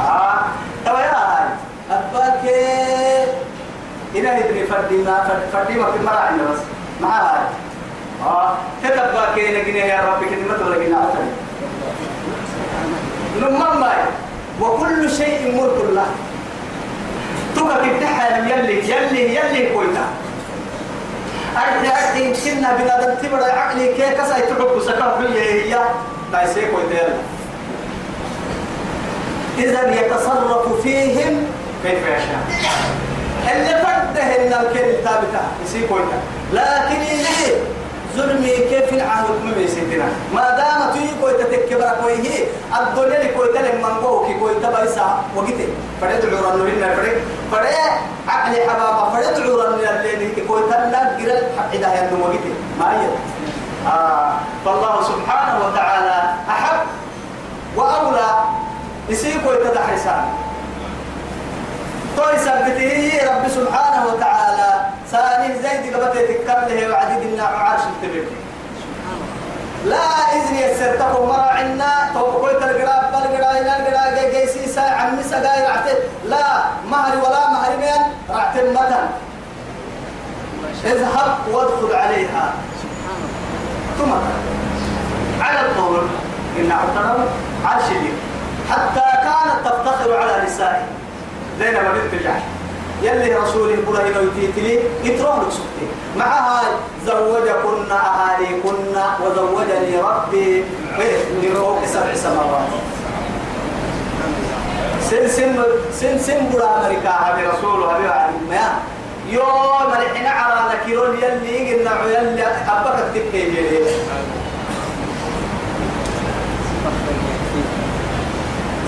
آه. 0.00 0.40
توي 0.86 1.02
يا 1.02 1.16
هاي 1.16 1.48
أباك 1.90 2.44
إلى 4.14 4.28
ابن 4.30 4.66
فردي 4.72 4.96
ما 4.96 5.42
فردي 5.52 5.74
ما 5.74 5.90
في 5.92 5.96
المراعي 5.96 6.34
بس. 6.34 6.58
مع 7.00 7.18
هاي. 7.18 7.44
آه. 8.26 8.54
تتبع 8.82 9.34
كينا 9.34 9.62
جنيه 9.62 9.84
يا 9.84 10.00
رب 10.00 10.24
كلمة 10.24 10.66
ولا 10.66 10.84
جنيه 10.84 10.96
عطري 10.96 11.28
نمم 13.40 13.84
وكل 14.60 15.10
شيء 15.10 15.52
ملك 15.54 15.84
الله 15.88 16.06
تبقى 17.56 17.90
التحى 17.90 18.50
يلي 18.50 18.90
يلي 18.90 19.36
يلي 19.36 19.74
كويتا. 19.74 20.06
أرحي 21.56 21.88
أرحي 21.88 22.32
كنا 22.50 22.76
بنادم 22.76 23.14
تبرا 23.22 23.44
عقلي 23.44 23.86
كي 23.94 24.10
كسا 24.10 24.36
يتحب 24.38 24.80
سكر 24.86 25.18
في 25.18 25.40
هي 25.40 25.78
لا 26.32 26.42
يسيك 26.44 26.70
كويتا 26.70 27.18
إذا 29.58 30.00
يتصرف 30.00 30.82
فيهم 30.82 31.46
كيف 31.84 31.98
يشاء. 32.02 32.42
اللي 33.54 33.68
فرده 33.82 34.22
إن 34.22 34.52
الكل 34.66 35.04
ثابتة 35.04 35.40
يسيك 35.64 35.86
كويتا 35.88 36.18
لكن 36.52 37.00
إيه 37.00 37.54
ظلمي 38.16 38.56
كيف 38.70 38.92
العهد 38.92 39.28
ما 39.44 39.52
بيسيتنا 39.56 40.04
ما 40.34 40.56
دام 40.56 40.92
تيجي 40.92 41.14
كوي 41.20 41.32
تتكبر 41.32 41.90
كوي 42.02 42.12
هي 42.12 42.44
الدنيا 42.80 43.32
كوي 43.36 43.48
تلم 43.48 43.82
من 43.82 44.02
جو 44.02 44.26
كي 44.26 44.34
كوي 44.34 44.54
تبا 44.54 44.84
يسا 44.84 45.24
وقتي 45.36 45.68
فرد 46.00 46.34
عورا 46.34 46.56
نورين 46.56 46.80
فرد 46.80 47.16
فرد 47.52 47.66
عقلي 48.28 48.58
حبابا 48.68 49.10
فرد 49.10 49.40
عورا 49.40 49.68
اللي 49.68 50.42
كوي 50.48 50.60
تلا 50.70 51.16
جرل 51.18 51.42
حدا 51.72 51.88
هي 51.92 52.08
وقتي 52.22 52.52
ما 52.78 52.92
هي؟ 52.92 53.06
آه 53.86 54.32
فالله 54.64 55.02
سبحانه 55.02 55.66
وتعالى 55.66 56.34
أحب 56.48 56.80
وأولى. 57.76 58.30
يسير 59.08 59.40
كوي 59.44 59.56
تدحرسان. 59.56 60.24
توي 62.16 62.38
سبته 62.38 63.20
رب 63.26 63.48
سبحانه 63.48 64.06
وتعالى. 64.06 64.81
ثاني 65.12 65.54
زيد 65.62 65.96
قبته 65.96 66.20
تكله 66.20 66.90
وعدي 66.90 67.14
قلنا 67.14 67.42
عارش 67.42 67.82
التبيب 67.82 68.24
لا 69.84 70.06
إذن 70.32 70.54
يسرتكم 70.54 71.28
مرة 71.28 71.50
عنا. 71.58 72.10
توقيت 72.14 72.62
القراب 72.62 73.12
بالقراب 73.12 73.56
إلى 73.56 73.76
القراب 73.76 74.30
جيسي 74.34 74.66
ساي 74.66 74.90
عمي 74.90 75.22
سقاي 75.22 75.62
رعتي 75.66 75.94
لا 76.28 76.44
مهر 76.90 77.16
ولا 77.18 77.50
مهر 77.50 77.76
مين 77.76 78.02
رعتي 78.30 78.60
متن 78.70 79.06
اذهب 80.84 81.38
وادخل 81.52 81.94
عليها. 81.94 82.52
ثم 83.98 84.12
على 85.40 85.60
الطول. 85.60 86.06
إن 86.58 86.70
اعترض 86.70 87.28
عرش 87.64 87.84
حتى 88.70 89.06
كانت 89.24 89.56
تفتخر 89.64 90.16
على 90.16 90.46
نسائه 90.46 90.84
زينب 91.58 91.76
بنت 91.94 92.22
جحش. 92.22 92.42
يلي 93.02 93.34
رسول 93.34 93.72
إبراهيم 93.72 94.32
يتيتلي 94.36 94.78
يترون 95.04 95.40
لك 95.40 95.50
سبتي 95.50 95.86
مع 96.16 96.26
هاي 96.26 96.66
زوجكن 97.06 97.92
أهاليكن 97.92 98.94
وزوجني 99.22 100.00
ربي. 100.00 100.64
لروح 101.42 101.86
سبع 101.86 102.14
سماوات. 102.14 102.68
سن 105.10 105.28
سن 105.28 105.64
سن 105.92 106.18
سن 106.18 106.50
برا 106.52 106.80
أمريكا 106.80 107.10
هذه 107.10 107.42
رسول 107.58 107.82
هذه 107.82 108.30
ما 108.50 108.66
يوم 109.28 109.90
الحين 109.92 110.26
على 110.26 110.60
ذكرون 110.72 111.16
يلي 111.16 111.74
قلنا 111.74 111.92
يلي 112.06 112.46
أبقى 112.46 112.92
تكتب 113.14 113.52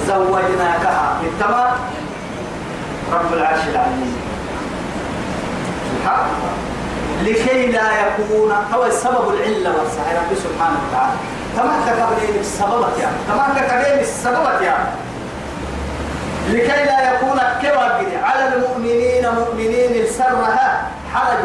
زوجناكها. 0.07 1.19
بالتمام 1.23 1.71
رب 3.13 3.33
العرش 3.33 3.61
العظيم 3.73 4.17
لكي 7.23 7.67
لا 7.67 8.07
يكون 8.07 8.53
هو 8.75 8.87
السبب 8.87 9.35
العلة 9.35 9.71
والصحيح 9.79 10.13
رب 10.13 10.37
سبحانه 10.37 10.79
وتعالى. 10.89 11.13
تمام 11.57 11.85
كقبلين 11.87 12.41
السببت 12.41 12.99
يعني. 13.01 13.17
تمام 13.29 13.55
كقبلين 13.55 13.99
السببت 14.01 14.61
يعني. 14.63 14.89
لكي 16.49 16.85
لا 16.85 17.13
يكون 17.15 17.39
كواجد 17.61 18.15
على 18.23 18.55
المؤمنين 18.55 19.29
مؤمنين 19.39 19.93
السرها 20.03 20.83
حرج. 21.15 21.45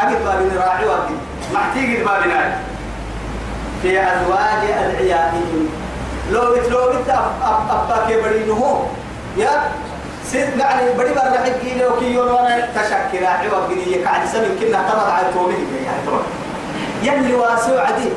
أجد 0.00 0.24
بابن 0.24 0.56
راعي 0.56 0.84
واجد. 0.86 1.18
محتيج 1.54 2.00
بابنا 2.02 2.58
في 3.82 4.00
أزواج 4.00 4.70
أدعيائهم 4.78 5.68
لو 6.32 6.54
بت 6.54 6.68
لو 6.68 6.88
بت 6.88 7.10
أبقى 7.70 7.98
كبرينه. 8.08 8.60
يا 8.60 9.05
سيد 10.36 10.58
يعني 10.58 10.92
بدي 10.92 11.14
برجع 11.14 11.44
حكي 11.44 11.74
لو 11.78 12.00
كي 12.00 12.12
يوم 12.12 12.28
وأنا 12.28 12.68
تشكر 12.74 13.26
عوض 13.26 13.70
قدية 13.70 14.04
كعد 14.04 14.28
سمين 14.32 14.58
كنا 14.60 14.88
تمر 14.88 15.10
على 15.10 15.26
تومي 15.34 15.54
يعني 15.84 16.06
تمر 16.06 16.22
يلي 17.02 17.34
واسع 17.34 17.80
عدي. 17.86 18.08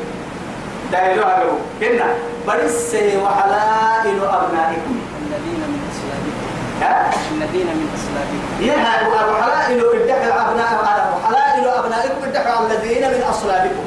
دايلو 0.91 1.23
هلو 1.23 1.51
كنا. 1.79 2.05
برس 2.47 2.95
وحلائل 3.23 4.19
أبنائكم. 4.23 4.95
الذين 5.21 5.61
من 5.71 5.81
أصلابكم 5.91 6.47
ها؟ 6.81 7.09
الذين 7.31 7.67
من 7.67 7.87
أصلابكم 7.97 8.63
يا 8.67 9.31
وحلائل 9.31 9.79
الدحر 9.93 10.49
أبناء 10.49 10.71
وحلائل 11.15 11.67
أبنائكم 11.67 12.23
الدحر 12.23 12.65
الذين 12.65 13.07
من 13.07 13.23
أصلابكم 13.29 13.85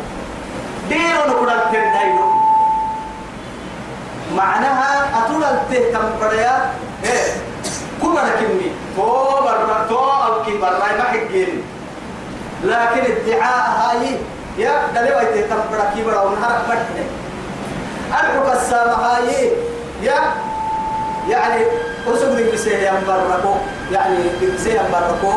دينون 0.89 1.41
كنا 1.41 1.55
التردايلو 1.55 2.33
معناها 4.37 5.25
أطول 5.25 5.45
التهتم 5.45 6.05
بريا 6.21 6.71
إيه؟ 7.05 7.52
تبركني 8.01 8.69
تو 8.97 9.43
برا 9.45 9.87
تو 9.89 9.97
أو 9.97 10.45
كي 10.45 10.59
برا 10.59 10.79
ما 10.79 11.03
حقين 11.03 11.63
لكن 12.65 13.03
ادعاء 13.13 13.71
هاي 13.79 14.17
يا 14.59 14.73
دلوا 14.95 15.21
يتم 15.21 15.57
بركي 15.73 16.05
برا 16.05 16.23
ونهار 16.23 16.63
بدنا 16.69 17.05
أرحك 18.13 18.57
السامة 18.57 18.93
هاي 18.93 19.51
يا 20.03 20.19
يعني 21.29 21.65
أسوق 22.07 22.35
لك 22.35 22.53
بسيه 22.55 22.77
ينبركو 22.77 23.55
يعني 23.93 24.17
بسيه 24.55 24.81
ينبركو 24.81 25.33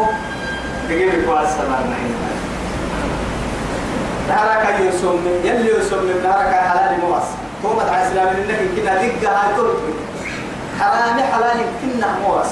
تجيب 0.89 1.13
الكواس 1.13 1.47
سمعنا 1.47 1.95
هنا 1.95 2.35
نهارك 4.27 4.79
يوسم 4.79 5.27
يلي 5.43 5.69
يوسم 5.69 6.09
نهارك 6.23 6.53
حلال 6.53 6.99
موس 7.01 7.23
تومة 7.63 7.91
على 7.91 8.05
الإسلام 8.05 8.27
إنك 8.27 8.59
كنا 8.75 8.93
دقة 8.95 9.31
هاي 9.31 9.55
كل 9.55 9.69
حرام 10.79 11.19
حلال 11.31 11.59
كنا 11.81 12.19
موس 12.23 12.47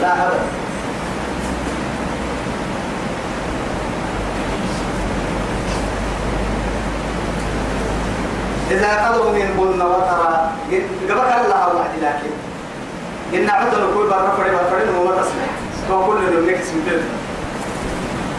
لا 0.00 0.26
أبدا 0.26 0.44
إذا 8.70 9.08
قضوا 9.08 9.32
منهن 9.32 9.82
وترى 9.82 10.50
قبك 11.10 11.32
الله 11.44 11.76
وحدي 11.76 11.98
لكن. 12.00 12.32
إن 13.34 13.50
عدنا 13.50 13.84
نقول 13.84 14.06
برا 14.10 14.30
فريد 14.36 14.56
فريد 14.70 14.88
وما 14.88 15.16
تصلح. 15.16 15.52
وكل 15.90 16.20
ذو 16.32 16.40
نكس 16.50 16.68
من 16.68 17.02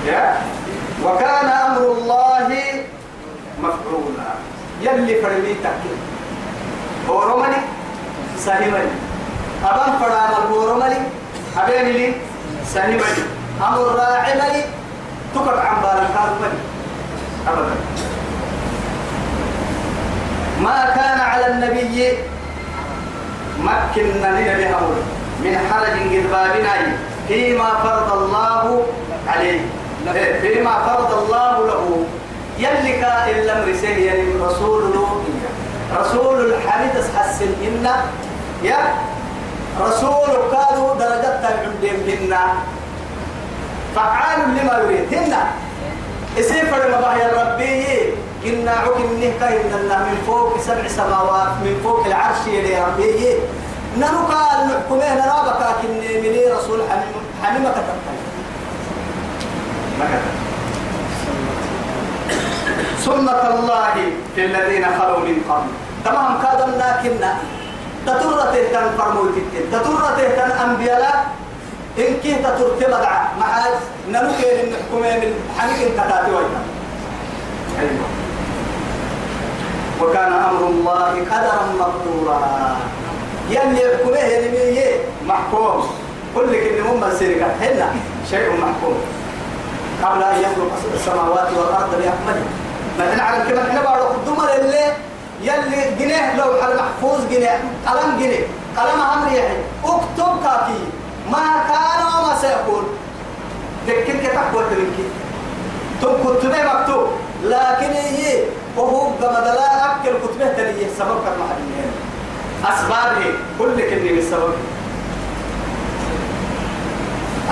يا؟ 0.08 0.42
وكان 1.06 1.46
أمر 1.46 1.92
الله 1.92 2.50
مفعولا. 3.60 4.32
يلي 4.82 5.22
فرميتك 5.22 5.82
بورمني 7.08 7.56
سهمني 8.38 8.90
أبان 9.66 10.00
فرام 10.00 10.30
البورمني 10.44 10.96
أبين 11.58 11.88
لي 11.96 12.14
سهمني 12.74 13.02
أمر 13.62 13.80
راعمني 13.80 14.62
تكت 15.36 15.58
عن 15.58 15.82
بالك 15.82 16.10
أبدا 17.48 17.76
ما 20.62 20.86
كان 20.96 21.20
على 21.20 21.48
النبي 21.48 22.14
مكنا 23.60 24.28
لنبي 24.40 24.66
أمر 24.66 24.96
من 25.44 25.58
حرج 25.72 25.90
قد 26.00 26.32
بابنا 26.32 26.74
فيما 27.28 27.70
فرض 27.84 28.12
الله 28.24 28.86
عليه 29.28 29.60
فيما 30.42 30.72
فرض 30.88 31.12
الله 31.24 31.68
له 31.68 32.06
يلك 32.60 33.04
إلا 33.30 33.66
مرسيه 33.66 34.06
يعني 34.08 34.24
رسول 34.42 34.84
رسول 36.00 36.54
الحديث 36.54 37.16
حسن 37.18 37.52
إن 37.62 37.88
يا 38.64 38.78
رسول 39.82 40.32
قالوا 40.54 40.96
درجة 40.96 41.40
العندهم 41.40 42.00
هن 42.08 42.34
فعال 43.96 44.40
لما 44.40 44.80
يريد 44.84 45.14
هن 45.14 45.34
اسيفر 46.40 46.82
ما 47.02 47.14
يا 47.22 47.30
ربي 47.42 47.86
إن 48.46 48.68
عكنه 48.68 49.34
كإن 49.40 49.72
الله 49.80 49.98
من 49.98 50.24
فوق 50.28 50.60
سبع 50.62 50.88
سماوات 50.88 51.52
من 51.64 51.80
فوق 51.84 52.06
العرش 52.06 52.48
يا 52.48 52.88
ربي. 52.88 53.38
ننو 53.98 54.26
قال 54.26 54.68
نحكمه 54.68 55.16
نرابك 55.16 55.62
كن 55.82 55.94
من 56.24 56.34
رسول 56.58 56.80
حميم 56.90 57.24
حميمة 57.44 57.70
كتب 57.70 57.98
سنة 63.06 63.42
الله 63.60 63.96
في 64.36 64.46
الذين 64.46 64.86
خلوا 65.00 65.20
من 65.20 65.38
قبل. 65.50 65.83
تمام 66.06 66.42
كادم 66.44 66.72
لكن 66.72 67.14
تطرة 68.06 68.52
تهتن 68.54 68.98
فرموت 68.98 69.36
تطرة 69.72 70.16
تهتن 70.18 70.52
أنبياء. 70.52 71.26
إن 71.98 72.14
كي 72.24 72.36
تطرت 72.36 72.82
مدعى 72.88 73.20
مع 73.40 73.66
نلوك 74.10 74.42
إن 74.46 74.74
حكومة 74.74 75.18
من 75.18 75.34
حميك 75.58 75.94
كتاتي 75.94 76.32
ويتا 76.32 76.62
أيوة. 77.80 78.08
وكان 80.02 80.34
أمر 80.34 80.68
الله 80.68 81.12
قدرا 81.32 81.60
مقدورا. 81.80 82.78
يلي 83.50 83.82
يحكمه 83.82 84.18
يلي 84.18 84.96
محكوم. 85.28 85.88
كل 86.36 86.52
كلمة 86.52 86.92
هم 86.92 87.04
السرقة 87.04 87.48
هنا 87.62 87.88
شيء 88.30 88.50
محكوم. 88.50 88.98
قبل 90.04 90.24
أن 90.24 90.40
يخلق 90.42 90.72
السماوات 90.94 91.50
والأرض 91.58 91.92
بأكمله 91.92 92.46
مثلا 93.00 93.24
على 93.24 93.44
كما 93.50 93.62
إحنا 93.70 93.82
بعد 93.82 94.02
قدوم 94.02 94.40
اللي 94.60 94.94
يلي 95.44 95.96
جنيه 96.00 96.36
لو 96.36 96.62
على 96.62 96.76
محفوظ 96.76 97.20
جنيه 97.32 97.60
قلم 97.88 98.18
جنيه. 98.20 98.46
قلم 98.78 99.02
أمر 99.14 99.28
يحيي 99.28 99.58
اكتب 99.84 100.34
كاكي. 100.44 100.84
ما 101.32 101.48
كان 101.70 102.02
وما 102.08 102.36
سيكون. 102.42 102.86
ذكر 103.88 104.16
كتاب 104.24 104.56
وتركي 104.56 105.06
تم 106.02 106.14
كتبه 106.24 106.64
مكتوب. 106.74 107.08
لكن 107.44 107.92
هي 107.92 108.44
وهو 108.78 109.00
قمدلا 109.00 109.86
أكل 109.86 110.14
كتبه 110.24 110.54
تليه 110.58 110.88
سبب 111.00 111.18
كما 111.26 111.46
حدين 111.50 111.92
أسبابه 112.64 113.26
كل 113.60 113.90
كلمة 113.90 114.12
بالسبب 114.16 114.54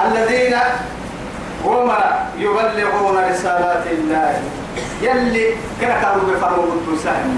الذين 0.06 0.56
هم 1.66 1.92
يبلغون 2.38 3.18
رسالات 3.32 3.84
الله. 3.92 4.42
يلي 5.02 5.46
كنا 5.82 6.02
كانوا 6.02 6.24
بفرموا 6.28 6.66
بالتساهم 6.88 7.38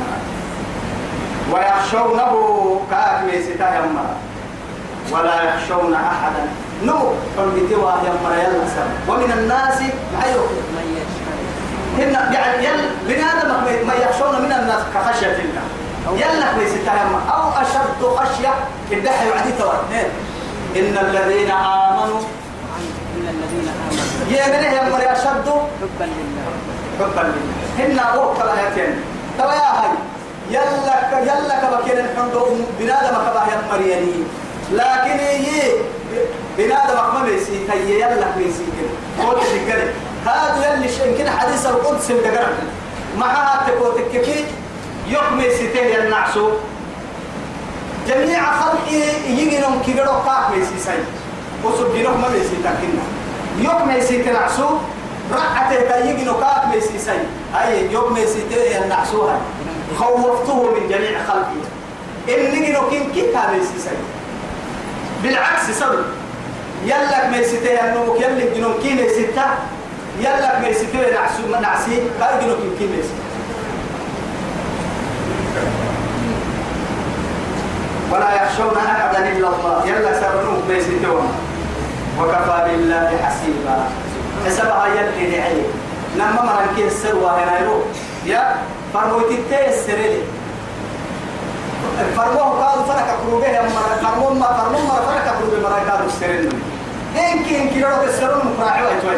ويخشونه 1.52 2.34
كأكمي 2.92 3.44
ستاهم 3.44 3.98
ولا 5.12 5.44
يخشون 5.44 5.94
أحدا. 5.94 6.44
نو 6.86 7.14
فالبتوا 7.38 7.92
يمر. 8.08 8.34
يلا 8.38 8.68
سم. 8.76 8.90
ومن 9.12 9.32
الناس 9.38 9.80
أيوه 10.26 10.48
من 10.76 10.86
يشهد 10.98 11.40
هن 12.00 12.34
يعني 12.34 12.66
يل 12.66 12.90
بنادم 13.08 13.50
ما 13.88 13.94
يخشون 13.94 14.42
من 14.42 14.52
الناس 14.52 14.82
كخشية 14.94 15.38
الله. 15.46 15.66
يلا 16.18 16.54
كويس 16.56 16.74
تهم 16.86 17.14
أو 17.34 17.50
أشد 17.62 18.02
خشية 18.18 18.54
الدحي 18.92 19.30
وعدي 19.30 19.54
إن 20.76 20.98
الذين 20.98 21.52
آمنوا 21.52 22.22
إن 23.16 23.26
الذين 23.30 23.68
آمنوا 23.70 24.04
يا 24.30 24.48
من 24.48 24.64
هي 24.64 24.90
مري 24.92 25.12
أشد. 25.12 25.48
حبا 25.82 26.04
لله. 26.04 26.46
حبا 27.00 27.22
لله. 27.22 27.56
هن 27.80 28.00
أبوك 28.00 28.38
الآيتين 28.42 28.96
ترى 29.38 29.48
يا 29.48 29.72
هاي. 29.82 29.90
يلا 30.50 31.22
يلا 31.22 31.56
كبكين 31.62 31.98
الحمد 31.98 32.34
بنادم 32.80 33.16
كبه 33.26 33.44
يمريني 33.54 34.24
لكن 34.72 35.20
هي 35.20 35.72
بنادم 36.58 36.96
ما 37.14 37.24
بيسي 37.26 37.60
هي 37.72 38.02
يلا 38.02 38.28
بيسي 38.38 38.64
كده. 38.78 39.26
قول 39.26 39.38
كده. 39.68 39.84
هذا 40.26 40.74
يلي 40.74 40.90
شيء 40.90 41.18
كده 41.18 41.32
حديث 41.32 41.66
القدس 41.66 42.12
اللي 42.12 42.48
معها 43.18 43.68
تكوتك 43.68 44.12
كيف 44.12 44.46
يقمي 45.08 45.50
ستين 45.50 45.96
النعسو 46.00 46.50
جميع 48.08 48.52
خلقي 48.60 49.02
يجينهم 49.28 49.82
كيرو 49.86 50.06
كاك 50.26 50.50
ميسي 50.56 50.80
سي. 50.86 50.92
وصل 51.64 51.94
جينهم 51.94 52.22
ما 52.22 52.30
ميسي 52.30 52.56
تاكينا. 52.64 53.04
يوم 53.60 53.88
ميسي 53.88 54.24
تنعسو 54.24 54.70
رعته 55.32 55.82
تا 55.90 56.06
يجينو 56.06 56.34
كاك 56.34 56.66
ميسي 56.74 57.00
سي. 57.00 57.20
أي 57.62 57.92
يوم 57.92 58.14
ميسي 58.14 58.42
تين 58.50 58.84
النعسوها 58.84 59.40
خوفته 60.00 60.64
من 60.64 60.90
جميع 60.90 61.24
خلقي 61.28 61.62
إن 62.30 62.52
نجينو 62.52 62.90
كين 62.90 63.12
كيكا 63.12 63.52
ميسي 63.52 63.80
سي. 63.80 63.98
بالعكس 65.24 65.72
صدق 65.80 66.06
يلك 66.86 67.26
ميسي 67.32 67.58
تين 67.58 67.78
النوك 67.78 68.22
يلك 68.22 68.52
جنوم 68.56 68.74
كين 68.84 68.96
ميسي 68.96 69.24
تا. 69.36 69.46
يلك 70.20 70.56
ميسي 70.64 70.86
تين 70.86 71.14
نعسو 71.14 71.62
نعسي. 71.62 71.96
كاي 72.20 72.34
جنوم 72.42 72.58
كين 72.60 72.76
كين 72.80 72.90
ميسي. 72.96 73.14
ولا 78.12 78.44
يخشون 78.44 78.78
أحدا 78.78 79.32
إلا 79.32 79.48
الله. 79.48 79.84
يلا 79.88 80.20
سرنوه 80.20 80.62
بيستوهم 80.68 81.32
وكفى 82.20 82.58
بالله 82.66 83.10
حسيبا. 83.24 83.78
حسبها 84.46 84.88
يلي 84.88 85.38
نعي 85.38 85.62
لما 86.16 86.42
مرن 86.42 86.76
كي 86.76 86.88
السروة 86.88 87.44
هنا 87.44 87.60
يرو 87.60 87.82
يا 88.26 88.56
فرموتي 88.94 89.38
تيسر 89.50 89.98
لي. 89.98 90.22
فرموه 92.18 92.66
قالوا 92.66 92.86
فرك 92.86 93.10
قلوبه 93.22 93.48
يا 93.48 93.62
مرة 93.62 93.96
فرموه 94.04 94.34
ما 94.34 94.46
فرموه 94.46 94.82
مرة 94.86 95.02
فرك 95.02 95.28
قلوبه 95.28 95.70
مرة 95.70 95.92
قالوا 95.92 96.08
كي 97.44 97.62
إن 97.62 97.70
كي 97.70 97.80
لو 97.80 97.90
تسرون 98.06 98.42
مقراعي 98.46 98.84
ويتوي 98.84 99.16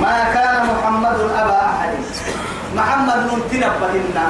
ما 0.00 0.24
كان 0.34 0.66
محمد 0.66 1.20
أبا 1.20 1.60
أحد. 1.64 1.94
محمد 2.76 3.16
ننتنب 3.16 3.72
بهنا 3.80 4.26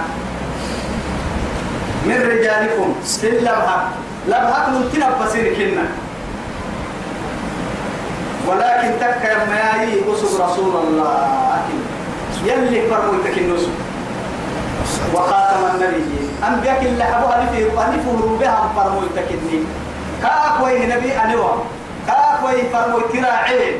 من 2.06 2.18
رجالكم. 2.30 2.94
في 3.20 3.28
اللبهة 3.28 3.88
لبهة 4.28 4.70
ننتنب 4.70 5.12
بسير 5.24 5.54
كنا. 5.54 5.86
ولكن 8.48 8.90
تكا 9.00 9.32
ياي 9.54 10.00
أسب 10.12 10.40
رسول 10.40 10.74
الله. 10.84 11.60
يلي 12.44 12.82
فرموتك 12.90 13.38
النسب 13.38 13.70
وخاتم 15.14 15.62
النبيين 15.74 16.28
أنبياء 16.48 16.82
اللي 16.82 17.04
حبوها 17.04 17.44
لفي 17.44 17.62
ألفه 17.62 18.36
بها 18.40 18.70
فرموا 18.76 19.02
تكني. 19.16 19.60
كاكوي 20.22 20.86
نبي 20.86 21.12
أنوا 21.12 21.48
كاكوي 22.06 22.62
فرموا 22.72 23.00
تراعين 23.12 23.74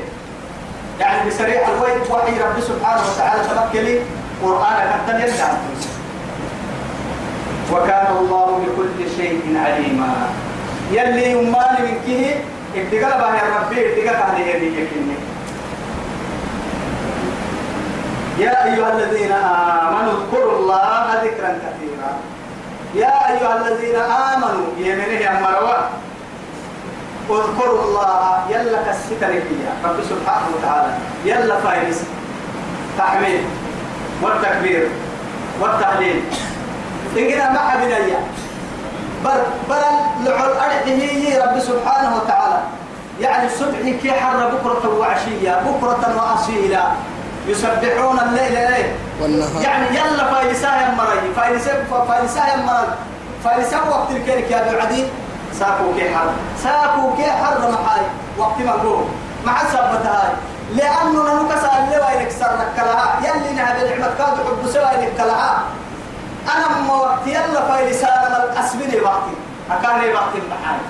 يعني 1.01 1.31
بسريع 1.31 1.69
الوقت 1.69 2.11
وحي 2.11 2.33
رب 2.43 2.61
سبحانه 2.61 3.03
وتعالى 3.15 3.43
تمكلي 3.49 3.99
قرآن 4.45 4.91
حتى 4.93 5.13
يدعم 5.15 5.57
وكان 7.73 8.07
الله 8.21 8.47
بكل 8.67 9.11
شيء 9.17 9.41
عليما. 9.65 10.15
يلي 10.93 11.31
يمان 11.33 11.75
من 11.83 11.95
كه 12.07 12.35
ابتقال 12.77 13.21
بها 13.21 13.35
يا 13.37 13.61
ربي 13.61 13.77
ابتقال 13.87 14.17
بها 14.17 14.39
يلي 14.47 14.67
يكني 14.67 15.15
يا 18.41 18.65
أيها 18.65 18.93
الذين 18.93 19.33
آمنوا 19.33 20.13
اذكروا 20.13 20.59
الله 20.59 21.07
ذكرا 21.25 21.51
كثيرا. 21.65 22.13
يا 22.95 23.15
أيها 23.33 23.53
الذين 23.57 23.97
آمنوا 23.97 24.67
يمنه 24.79 25.21
يا 25.27 25.41
مروان 25.41 25.85
اذكروا 27.31 27.83
الله 27.85 28.41
يلا 28.51 28.83
كالستر 28.83 29.33
فيها. 29.49 29.73
رب 29.85 29.99
سبحانه 30.11 30.47
وتعالى 30.57 30.93
يلا 31.25 31.57
فايز. 31.61 32.03
تحميد 32.99 33.45
والتكبير 34.23 34.89
والتهليل 35.61 36.23
إننا 37.17 37.53
ما 37.53 37.59
حبنا 37.59 37.99
بل 39.25 39.41
بل 39.69 39.83
لعل 40.25 40.51
أرده 40.51 41.45
رب 41.45 41.61
سبحانه 41.61 42.17
وتعالى. 42.17 42.61
يعني 43.21 43.47
الصبح 43.47 43.79
كي 44.03 44.13
حر 44.13 44.49
بكرة 44.49 44.99
وعشية 44.99 45.63
بكرة 45.67 46.05
وأصيلا 46.17 46.85
يسبحون 47.51 48.19
الليل 48.21 48.53
ليل 48.53 48.87
والنهار. 49.21 49.63
يعني 49.63 49.97
يلا 49.97 50.35
فايلساه 50.35 50.77
يا 50.83 50.91
مري. 50.91 51.35
فايلساه 51.37 52.05
فايلساه 52.09 52.47
يا 52.47 52.57
مري. 52.57 52.95
فايلساه 53.45 53.91
وقت 53.91 54.11
الكيرك 54.11 54.51
يا 54.51 54.71
أبو 54.71 54.79
عدي 54.81 55.05
ساكو 55.59 55.95
كي 55.97 56.15
حر 56.15 56.31
ساكو 56.63 57.17
كي 57.17 57.31
حر 57.31 57.71
محاي 57.71 58.03
وقت 58.39 58.59
ما 58.59 58.77
نقول 58.77 59.05
مع 59.47 59.59
سبتها 59.65 60.23
هاي. 60.23 60.33
لأنه 60.77 61.43
نكسر 61.43 61.71
اللي 61.85 61.97
وينك 61.97 62.31
سرك 62.31 62.77
لها. 62.77 63.21
يلي 63.25 63.55
نهب 63.55 63.77
النعمة 63.77 64.15
كاد 64.19 64.37
حب 64.47 64.71
سوى 64.73 65.09
لها. 65.19 65.63
أنا 66.57 66.81
ما 66.89 66.95
وقت 66.95 67.27
يلا 67.27 67.61
فايلساه 67.69 68.29
ما 68.29 68.61
أسبني 68.61 69.01
وقتي 69.01 69.35
أكاني 69.71 70.15
وقت 70.15 70.35
المحاي 70.35 70.81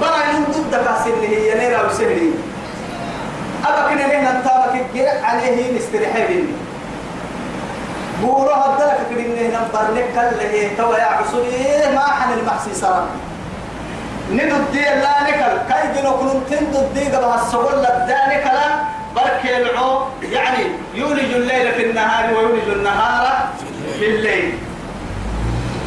برا 0.00 0.32
يوم 0.32 0.44
ضد 0.44 0.84
كاسين 0.84 1.20
هي 1.20 1.58
نيرا 1.58 1.86
وسهري 1.86 2.32
أبا 3.66 3.88
كنا 3.88 4.12
لنا 4.12 4.40
نتابك 4.40 4.74
الجرع 4.74 5.12
عليه 5.24 5.78
نستريحين 5.78 6.56
بورو 8.22 8.52
هدلك 8.52 8.98
كريم 9.10 9.52
نمبر 9.54 9.94
لك 9.94 10.08
كل 10.14 10.40
هي 10.46 10.68
توا 10.76 10.96
يا 10.96 11.04
عسولي 11.04 11.94
ما 11.94 12.00
حن 12.00 12.32
المحسي 12.38 12.74
سرا 12.74 13.06
ندد 14.32 14.74
لا 14.74 15.22
نكل. 15.22 15.54
كاي 15.68 15.84
جنو 15.94 16.12
كنون 16.18 16.44
تندد 16.50 16.94
دي 16.94 17.04
قبل 17.16 17.40
السول 17.40 17.78
لدانك 17.82 18.44
لا 18.46 18.66
برك 19.16 19.42
العو. 19.44 20.02
يعني 20.22 20.64
يولج 20.94 21.32
الليل 21.34 21.72
في 21.72 21.90
النهار 21.90 22.34
ويولج 22.34 22.68
النهار 22.68 23.48
في 23.98 24.06
الليل. 24.06 24.58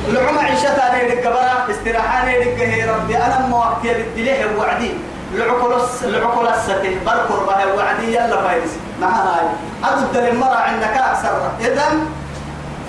العمى 0.09 0.39
عيشتها 0.39 0.95
نيدك 0.95 1.27
برا 1.27 1.67
استراحة 1.71 2.27
هي 2.27 2.89
ربي 2.89 3.17
أنا 3.17 3.47
موكي 3.49 3.93
بالدليه 3.93 4.45
وعدي. 4.57 4.91
العقلس 5.35 6.03
العقلس 6.03 6.69
بركر 7.05 7.43
بها 7.47 7.73
وعدي 7.73 8.15
يلا 8.15 8.41
فايز 8.41 8.71
مع 9.01 9.07
هاي 9.07 9.45
الدل 9.97 10.27
المرة 10.27 10.55
عندك 10.55 10.97
أكثر 10.97 11.51
إذا 11.59 11.85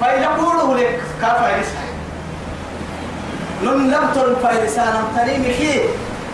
فيقوله 0.00 0.74
لك 0.76 1.00
كفايز 1.22 1.66
نن 3.62 3.90
نبتل 3.90 4.36
فايسانا 4.42 5.02
تريم 5.16 5.42
كي 5.42 5.80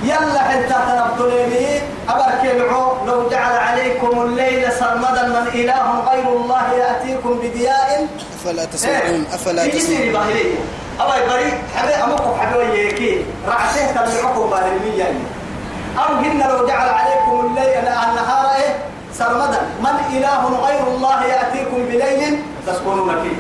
يلا 0.02 0.38
حتى 0.38 0.74
تنبتليني 0.88 1.80
أبرك 2.08 2.44
العو 2.44 3.06
لو 3.06 3.28
جعل 3.28 3.58
عليكم 3.58 4.22
الليل 4.22 4.72
سرمدا 4.72 5.22
من 5.28 5.46
إله 5.54 6.00
غير 6.10 6.28
الله 6.32 6.72
يأتيكم 6.72 7.38
بدياء 7.42 8.06
أفلا 8.34 8.64
تسمعون 8.64 9.24
أفلا 9.32 9.66
تسمعون 9.66 10.14
أبا 11.00 11.16
يبري 11.16 11.52
حبي 11.76 11.94
أمكم 11.94 12.29
أو 16.00 16.14
هن 16.14 16.40
لو 16.48 16.66
جعل 16.66 16.88
عليكم 16.88 17.46
الليل 17.46 17.78
النهار 17.78 18.46
إيه؟ 18.56 18.74
سرمدا. 19.14 19.60
من 19.80 20.16
إله 20.16 20.42
غير 20.66 20.82
الله 20.86 21.24
يأتيكم 21.24 21.76
بليل 21.76 22.42
تسكنون 22.66 23.22
فيه. 23.22 23.38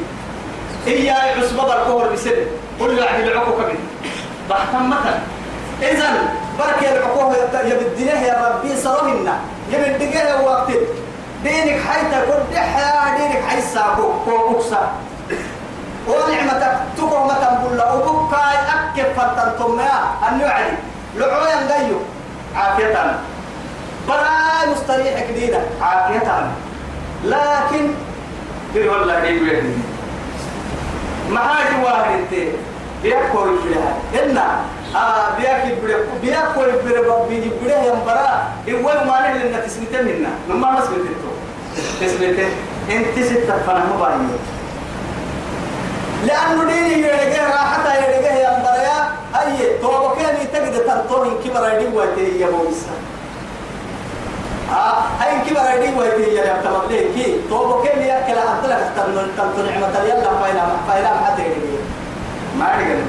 إيا 0.92 1.14
عصبة 1.14 1.62
الكهر 1.62 2.12
بسر. 2.12 2.36
قل 2.80 2.96
له 2.96 3.04
عدل 3.04 3.32
العقو 3.32 3.52
كبير. 3.52 3.80
بحكم 4.50 4.90
مثلا. 4.90 5.18
إذن 5.82 6.16
بركة 6.58 6.92
العقوه 6.92 7.36
يبدله 7.64 8.20
يا 8.20 8.36
ربي 8.48 8.76
صرهن 8.76 9.28
يبدله 9.72 10.42
وقت. 10.42 10.68
دينك 11.44 11.80
حيث 11.88 12.12
كل 12.28 12.58
حياة 12.58 13.18
دينك 13.18 13.42
حيث 13.48 13.78
كو 13.96 14.56
أكسا. 14.56 14.92
ونعمتك 16.08 16.74
تنبول 16.96 17.78
له 17.78 17.94
وبكاي 17.94 18.56
أكف 18.74 19.20
فتنتم 19.20 19.80
يا. 19.80 20.28
النوعي 20.28 20.70
لعويا 21.16 21.56
غيو 21.70 21.98
عافية. 22.56 23.18
براي 24.08 24.70
مستريح 24.72 25.30
جديدة. 25.30 25.60
عافية. 25.82 26.50
لكن 27.24 27.90
بيقول 28.74 28.98
والله 28.98 29.20
دي 29.20 29.40
وين 29.40 29.82
معاك 31.30 31.84
واحد 31.84 32.10
انت. 32.10 32.48
بيأكل 33.02 33.56
بلها 33.64 33.94
إن 34.24 34.38
آه 34.96 35.36
بيأكل 35.38 35.74
بلها 35.82 35.98
بيأكل 36.22 36.70
بلها 36.84 37.26
بيجي 37.28 37.50
بلها 37.62 37.84
ينبرا 37.84 38.48
إيوه 38.68 39.04
ما 39.04 39.20
نحن 39.20 39.46
لنا 39.46 39.60
تسميته 39.60 40.02
منا. 40.02 40.28
نما 40.48 40.70
ما 40.70 40.80
سميته 40.80 41.30
تسميته. 42.00 42.48
انت 42.90 43.26
ستة. 43.26 43.58
فنه 43.66 43.96
بايو. 44.00 44.18
لأنه 46.26 46.64
ديني 46.64 47.02
يرجع 47.02 47.48
ينبرا 48.40 49.12
أي 49.40 49.78
توبة 49.82 50.14
كان 50.14 50.36
تنطون 51.08 51.38
كبر 51.44 51.72
يدي 51.72 51.96
ويتي 51.96 52.40
يا 52.40 52.46
موسى 52.50 52.90
آه 54.72 55.02
هاي 55.20 55.50
كبر 55.50 55.60
يدي 55.74 55.98
ويتي 55.98 56.34
يا 56.34 56.60
تمام 56.64 56.82
ليه 56.90 57.14
كي 57.14 57.40
توبة 57.50 57.82
كان 57.84 58.02
يأكل 58.02 58.38
أنتلك 58.38 58.92
تنطون 58.96 59.28
تنطون 59.36 59.66
نعمة 59.66 59.98
يلا 60.04 60.30
فايلا 60.40 60.62
فايلا 60.88 61.10
ما 61.14 61.34
تيجي 61.36 61.76
ما 62.58 62.74
أدري 62.74 63.04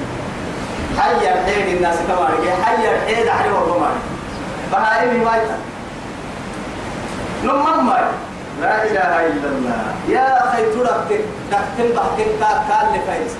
حي 0.99 1.11
الحين 1.33 1.77
الناس 1.77 1.95
كما 2.07 2.27
أدري 2.29 2.51
حي 2.63 2.95
الحين 2.95 3.27
أحرم 3.27 3.53
الرمان 3.53 3.95
بهايم 4.71 5.23
وايتا 5.23 5.57
نمم 7.43 7.89
لا 8.61 8.83
إله 8.83 9.27
إلا 9.27 9.47
الله 9.49 9.81
يا 10.09 10.43
أخي 10.49 10.63
ترك 10.65 11.21
تكتم 11.51 11.95
بحكم 11.95 12.29
كا 12.39 12.51
كان 12.69 12.87
لفايز 12.95 13.31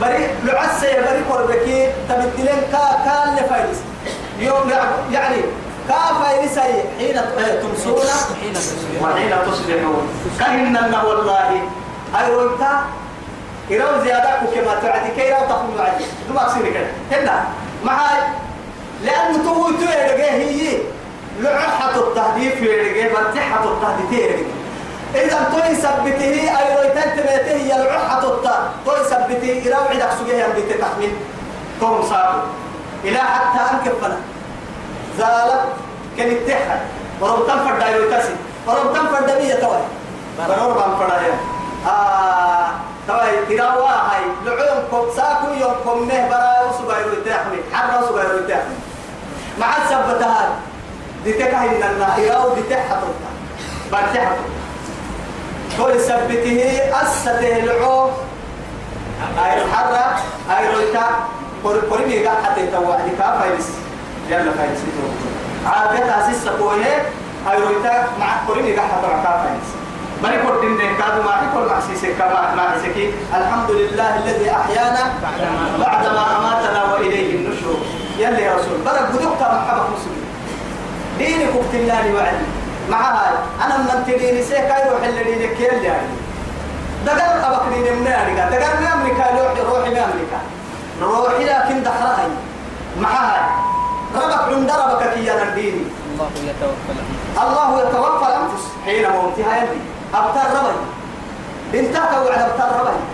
بري 0.00 0.26
لعسى 0.44 0.86
بري 0.86 1.22
قربك 1.30 1.92
تبدلين 2.08 2.60
كا 2.72 2.84
كان 3.04 3.36
لفايز 3.36 3.78
يوم 4.38 4.70
يعني 5.12 5.36
كا 5.88 5.94
فايز 5.94 6.58
حين 6.98 7.20
تمسون 7.62 8.00
حين 8.42 8.52
تصبح 8.52 9.02
وحين 9.02 9.30
تصبحون. 9.46 10.08
كهن 10.40 10.94
والله. 11.06 11.62
أي 12.18 12.34
وانت؟ 12.34 12.62
إراو 13.72 14.04
زيادة 14.04 14.30
كما 14.54 14.74
تعدي 14.82 15.10
كي 15.16 15.30
راو 15.32 15.46
تقوم 15.48 15.74
بعدي. 15.78 16.04
دم 16.28 16.38
أكسير 16.38 16.72
كده 16.72 16.86
هنا 17.12 17.44
معاي 17.84 18.22
لأنه 19.04 19.38
تو 19.44 19.70
تو 19.70 19.86
هي. 20.20 20.78
لعحة 21.40 21.94
التهديف 21.96 22.62
يرجع 22.62 23.08
فتحة 23.14 23.64
التهديف 23.64 24.12
يرجع. 24.12 24.48
إذا 25.14 25.50
توي 25.52 25.74
سبته 25.74 26.34
أي 26.58 26.76
رويتان 26.76 27.16
تبيته 27.16 27.56
هي 27.56 27.84
لعحة 27.84 28.22
التهديف 28.28 28.84
توي 28.86 29.04
سبته 29.04 29.62
إراو 29.66 29.84
عدك 29.84 30.10
سجية 30.20 30.44
يمدي 30.44 30.62
تحمل. 30.62 31.12
توم 31.80 32.02
ساقو 32.10 32.38
إلى 33.04 33.18
حتى 33.18 33.60
أنكفنا 33.74 34.16
زالت 35.18 35.62
كان 36.18 36.28
التحد 36.28 36.80
ورب 37.20 37.46
تنفر 37.46 37.78
دايرو 37.78 38.10
تاسي 38.10 38.34
ورب 38.66 38.92
تنفر 38.94 39.20
دمية 39.20 39.54
توي 39.54 39.82
ورب 40.38 40.76
تنفر 40.76 41.08
دايرو 41.08 41.34
آه 41.86 42.68
توي 43.08 43.56
تراوا 43.56 43.88
هاي 43.88 44.20
لعون 44.44 44.82
كم 44.90 45.16
ساكو 45.16 45.52
يوم 45.60 45.74
كم 45.84 46.08
نه 46.08 46.28
برا 46.28 46.72
سبايرو 46.78 47.14
تحمل 47.26 47.60
حرا 47.72 48.06
سبايرو 48.08 48.38
تحمل 48.48 48.76
مع 49.58 49.76
السبت 49.76 50.22
هاي 50.22 50.48
دي 51.24 51.32
تكهن 51.32 51.74
لنا 51.74 52.16
يراو 52.18 52.54
دي 52.54 52.62
تحطوتا 52.62 53.30
برتحطو 53.92 54.44
كل 55.78 56.00
سبته 56.00 56.80
أسته 57.02 57.56
العو 57.56 58.10
أي 59.44 59.62
الحرة 59.62 60.16
أي 60.50 60.74
رويتا 60.74 61.04
قري 61.64 62.06
ميقا 62.06 62.30
حتى 62.44 62.66
توعدي 62.66 63.10
كافايلس 63.18 63.68
يلا 64.28 64.52
فايلس 64.52 64.80
عافية 65.66 66.20
أسيس 66.20 66.44
سكوه 66.44 66.74
أي 67.50 67.58
رويتا 67.62 68.08
مع 68.20 68.26
قري 68.48 68.62
ميقا 68.62 68.82
حتى 68.82 69.06
كافايلس 69.24 69.70
بل 70.22 70.32
يقول 70.32 70.60
دين 70.60 70.96
كادو 70.96 71.22
ما 71.22 71.34
يقول 71.52 71.68
معسكي 72.56 73.12
الحمد 73.34 73.70
لله 73.70 74.16
الذي 74.18 74.50
أحيانا 74.50 75.12
بعدما 75.78 76.24
أماتنا 76.38 76.92
وإليه 76.92 77.36
النشور 77.36 77.78
يلي 78.18 78.42
يا 78.42 78.54
رسول 78.54 78.78
بلد 78.86 79.16
بدوك 79.16 79.40
محمد 79.40 79.82
مسلم 79.82 80.20
ديني 81.18 81.44
كبت 81.44 81.74
الله 81.74 82.14
وعلي 82.14 82.46
مع 82.90 83.20
أنا 83.64 83.76
من 83.78 84.04
تديني 84.06 84.42
سيكا 84.42 85.06
اللي 85.08 85.24
دينك 85.24 85.60
يلي 85.60 85.84
يعني 85.84 86.08
دقر 87.06 87.46
أبك 87.46 87.74
دين 87.74 87.96
من 87.96 88.06
أمريكا 88.06 88.48
دقر 88.50 88.80
من 88.80 88.86
أمريكا 88.86 89.24
روحي 89.70 89.90
من 89.90 89.96
أمريكا 89.96 90.40
روحي 91.02 91.44
لكن 91.44 91.82
دحرها 91.82 92.28
مع 93.00 93.08
هاي 93.08 93.40
ربك 94.14 94.54
عند 94.54 94.70
ربك 94.70 95.14
كي 95.14 95.20
ديني 95.54 95.84
الله 96.20 96.28
يتوفى 96.46 96.90
الأنفس. 96.92 97.42
الله 97.42 97.80
يتوفى 97.80 98.26
الأنفس. 98.26 98.64
حين 98.84 99.10
موتها 99.10 99.56
يلي 99.56 99.80
أبتر 100.14 100.58
ربي. 100.58 100.78
بنتك 101.72 102.12
وعلى 102.12 102.46
أبتر 102.46 102.70
ربي. 102.80 103.04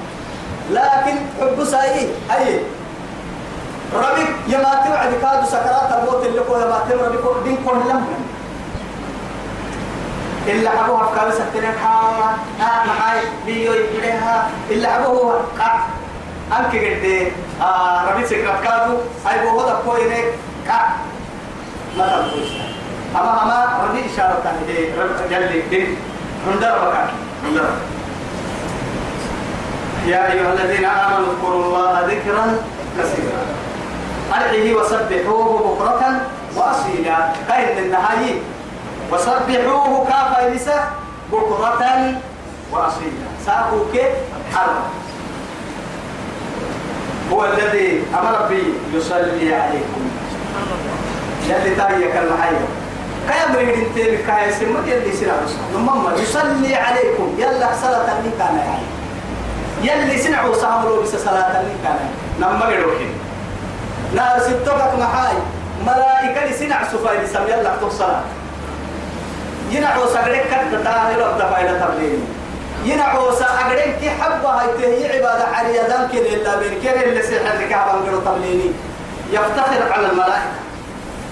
لكن 0.70 1.16
حب 1.40 1.64
ساي 1.64 2.08
أي. 2.30 2.60
ربك 3.94 4.28
يما 4.48 4.82
توعد 4.84 5.12
كادو 5.22 5.46
سكرات 5.46 5.92
الموت 5.92 6.26
اللي 6.26 6.40
كو 6.40 6.56
يما 6.56 6.78
تم 6.90 6.98
ربك 6.98 7.44
دين 7.44 7.56
كون 7.64 7.78
لم. 7.88 8.06
إلا 10.46 10.84
أبوها 10.84 11.06
فكار 11.06 11.30
سكتنا 11.30 11.72
حاما 11.84 12.36
آه 12.60 12.86
معاي. 12.86 13.20
بيو 13.46 13.72
يجيها 13.72 14.50
إلا 14.70 14.96
أبوها. 14.96 15.40
أنك 16.52 16.74
قد 16.74 17.32
آه 17.62 18.10
ربي 18.10 18.26
سكرات 18.26 18.62
كادو 18.64 18.96
أي 19.28 19.40
بوهو 19.40 19.68
دكو 19.68 19.92
إنك 19.92 20.24
قع 20.68 20.88
ما 21.98 22.06
تبقوش 22.06 22.48
أما 23.16 23.42
أما 23.42 23.58
ربي 23.84 24.00
إشارة 24.14 24.38
تاني 24.44 24.88
رب 24.98 25.30
جل 25.30 25.70
دين 25.70 25.96
هندر 26.46 26.78
بكاك 26.78 27.08
هندر 27.44 27.68
يا 30.06 30.32
أيها 30.32 30.52
الذين 30.52 30.84
آمنوا 30.84 31.32
اذكروا 31.32 31.64
الله 31.64 32.00
ذكرا 32.00 32.58
كثيرا. 32.98 33.42
أدعيه 34.32 34.74
وسبحوه 34.74 35.76
بكرة 35.80 36.20
وأصيلا. 36.56 37.18
كاين 37.48 37.78
النهاية 37.78 38.40
وسبحوه 39.12 40.06
كافة 40.08 40.54
نساء 40.54 40.92
بكرة 41.32 42.12
وأصيلا. 42.72 43.26
كيف 43.92 44.12
حرم 44.54 44.82
هو 47.32 47.44
الذي 47.44 48.02
أمر 48.14 48.48
به 48.50 48.64
يصلي 48.98 49.54
عليكم. 49.54 50.10
يلي 51.46 51.74
تايك 51.74 52.16
المحيط 52.16 52.66
كيف 53.28 53.50
مريد 53.54 53.68
انت 53.68 53.96
بكاية 53.96 54.50
سمت 54.50 54.86
يلي 54.86 55.12
سنع 55.12 55.32
نمما 55.74 56.14
يصلي 56.22 56.74
عليكم. 56.74 57.34
يلا 57.38 57.68
صلاة 57.82 58.18
اللي 58.18 58.30
كان 58.38 58.56
يعني. 58.56 58.86
يلي 59.82 60.18
سنعوا 60.18 60.54
صاملوا 60.54 61.02
بس 61.02 61.16
صلاة 61.16 61.60
اللي 61.60 61.74
كان 61.84 61.98
نما 62.40 62.66
قدوحين 62.66 63.12
نار 64.14 64.40
ستوكك 64.40 64.98
محاي. 64.98 65.36
ملائكة 65.86 66.52
سنع 66.52 66.84
سفايد 66.92 67.26
سم 67.32 67.42
يلا 67.48 67.76
تصلاة 67.76 68.20
ينعوا 69.70 70.06
سقرك 70.06 70.44
كت 70.50 70.84
تاهل 70.84 71.22
الدفايلة 71.22 71.78
تبليني 71.78 72.18
ينعوا 72.86 73.32
سقرك 73.34 73.96
كي 74.00 74.10
حبة 74.10 74.48
هاي 74.50 75.18
عبادة 75.18 75.46
حرية 75.54 75.82
دم 75.82 76.08
كده 76.12 76.28
إلا 76.34 76.56
بين 76.56 76.74
كده 76.84 77.02
اللي 77.04 77.22
سيحر 77.22 77.58
لك 77.58 77.72
عبان 77.72 78.22
تبليني 78.24 78.70
يفتخر 79.32 79.92
على 79.92 80.06
الملائكة. 80.10 80.56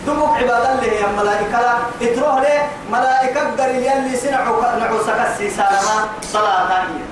دمك 0.06 0.36
عبادة 0.38 0.72
اللي 0.74 0.90
هي 0.90 1.04
الملائكة 1.10 1.60
لا. 1.60 1.74
اتروه 2.02 2.40
ليه؟ 2.40 2.62
ملائكة 2.92 3.40
قريل 3.58 3.82
يلي 3.82 4.16
سنعوا 4.16 4.62
نعوا 4.80 5.02
سكسي 5.02 5.50
سالما 5.50 5.96
صلاة 6.22 6.68
ثانية 6.68 7.04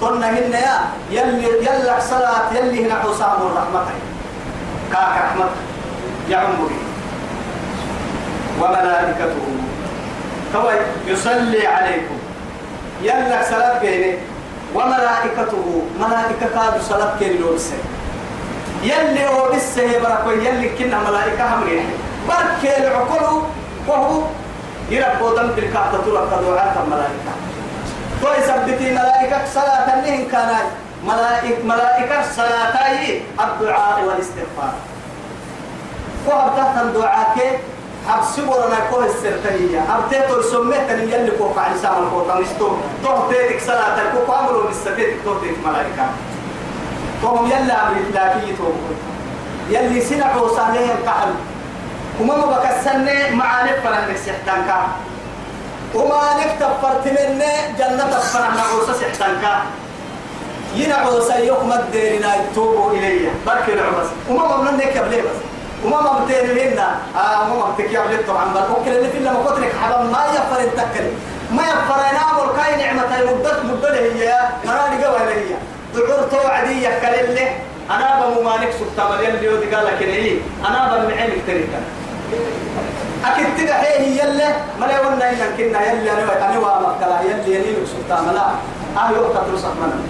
قلنا 0.00 0.30
هن 0.30 0.52
يا. 0.52 0.80
يلي 1.10 1.44
يلا 1.66 2.00
صلاة 2.00 2.52
يلي 2.54 2.86
هنا 2.86 3.00
حسام 3.00 3.36
الرحمة. 3.46 3.84
كاك 4.92 5.08
رحمة. 5.24 5.44
يا 6.28 6.36
عمري. 6.36 6.78
وملائكته. 8.60 9.34
كوي. 10.52 10.74
يصلي 11.06 11.66
عليكم. 11.66 12.18
يلا 13.02 13.42
صلاة 13.50 13.78
بيني 13.78 14.18
وملائكته 14.74 15.82
ملائكة 16.00 16.46
كادوا 16.54 16.82
صلاة 16.88 17.18
كيري 17.18 17.38
لو 17.38 17.54
بسه 17.54 17.76
يلي 18.82 19.26
هو 19.28 19.52
بسه 19.52 19.98
بركو 20.02 20.30
يلي 20.30 20.68
كنا 20.78 20.98
ملائكة 21.10 21.54
هم 21.54 21.62
ريحي 21.64 21.94
بركي 22.28 22.76
العقل 22.76 23.42
وهو 23.88 24.22
يربو 24.90 25.36
دم 25.36 25.46
بالكعبة 25.46 25.98
تلقى 26.04 26.44
دعاء 26.44 26.84
الملائكة 26.84 27.32
توي 28.22 28.46
سبتي 28.46 28.90
ملائكة 28.90 29.38
صلاة 29.54 29.94
النهن 29.94 30.28
كان 30.32 30.50
ملائكة 31.04 31.64
ملائكة 31.64 32.22
صلاة 32.36 32.74
الدعاء 33.40 34.04
والاستغفار. 34.04 34.74
وهب 36.26 36.56
تحت 36.56 36.84
الدعاء 36.84 37.58
كي 38.06 38.10
حبسي 38.12 38.42
ورنا 38.42 38.78
كوه 38.90 39.06
السرتية 39.06 39.80
أبتيتو 39.96 40.42
سميت 40.42 40.90
أن 40.90 41.08
يلي 41.08 41.30
كوك 41.38 41.58
على 41.58 41.78
سام 41.82 42.02
الكوكا 42.02 42.34
مستو 42.40 42.68
توه 43.04 43.28
تيتك 43.28 43.60
صلاة 43.66 44.02
الكوكا 44.02 44.32
عمرو 44.32 44.68
مستفيدك 44.70 45.16
توه 45.24 45.40
تيتك 45.40 45.66
ملائكة 45.66 46.06
توهم 47.22 47.46
يلي 47.46 47.72
أمري 47.72 48.00
لاكي 48.14 48.56
توه 48.58 48.72
يلي 49.70 50.00
سنعوا 50.00 50.48
صالحين 50.48 50.96
كحل 51.06 51.28
وما 52.20 52.34
بكسنة 52.46 53.30
معاني 53.36 53.70
فرنك 53.84 54.16
سحتانكا 54.26 54.86
وما 55.94 56.20
نكتب 56.40 56.70
فرتمني 56.82 57.52
جنة 57.78 58.06
فرح 58.18 58.54
نعوسة 58.54 58.92
سحتانكا 58.92 59.62
ينعوسة 60.74 61.36
يوم 61.38 61.72
الديرنا 61.72 62.34
يتوبوا 62.36 62.92
إلي 62.92 63.28
بركي 63.46 63.72
العبس 63.72 64.06
وما 64.30 64.56
ممنن 64.56 64.76
نكب 64.76 65.06
ليه 65.10 65.22
بس 65.22 65.38
وما 65.84 66.12
مبتين 66.20 66.58
هنا 66.58 66.96
آه 67.16 67.52
وما 67.52 67.66
مبتك 67.66 67.92
يا 67.92 68.00
بلد 68.00 68.26
طبعا. 68.28 68.44
بل 68.44 68.60
أوكل 68.76 68.90
اللي 68.90 69.08
في 69.10 69.18
لما 69.18 69.38
لك 69.60 69.72
حبا 69.82 70.02
ما 70.02 70.24
يفر 70.34 70.60
التكري 70.60 71.12
ما 71.50 71.62
يفر 71.62 71.98
ينامر 72.10 72.52
كاي 72.56 72.76
نعمة 72.76 73.32
مدة 73.32 73.62
مدة 73.62 73.94
هي. 73.94 74.38
مراني 74.64 75.04
قوة 75.04 75.18
هي. 75.28 75.44
دعور 75.94 76.22
توعدي 76.30 76.84
يكال 76.84 77.14
اللي 77.28 77.48
أنا 77.90 78.26
بممانك 78.26 78.68
سبتا 78.80 79.08
مليان 79.16 79.34
اللي 79.34 79.46
يودي 79.46 79.74
قال 79.74 79.86
لك 79.86 80.02
إيه؟ 80.02 80.38
أنا 80.68 80.96
بمعينك 80.98 81.34
تريكا 81.46 81.80
أكيد 83.24 83.46
تبع 83.58 83.74
هي 83.74 84.18
يلا 84.18 84.48
ملا 84.80 85.00
ولا 85.00 85.30
إن 85.30 85.36
كنا 85.56 85.82
يلا 85.92 86.12
أنا 86.12 86.50
أنا 86.50 86.58
وامكلا 86.58 87.20
يلا 87.20 87.46
يلي 87.56 87.86
سبتا 87.86 88.20
ملا 88.20 88.46
أه 88.96 89.10
يوقف 89.16 89.50
ترسخ 89.50 89.68
منا 89.80 90.00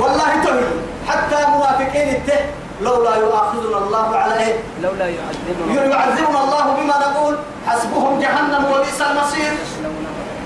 والله 0.00 0.44
تهي 0.44 0.64
حتى 1.08 1.36
منافقين 1.50 2.08
الته 2.08 2.40
لولا 2.80 3.16
يؤاخذنا 3.16 3.78
الله 3.78 4.16
على 4.16 4.38
إيه؟ 4.38 4.54
لولا 4.82 5.06
يعذبنا 5.08 5.96
يعذبنا 5.96 6.44
الله 6.44 6.76
بما 6.78 6.94
نقول. 6.98 7.36
حسبهم 7.66 8.20
جهنم 8.20 8.64
وبئس 8.64 9.02
المصير. 9.02 9.52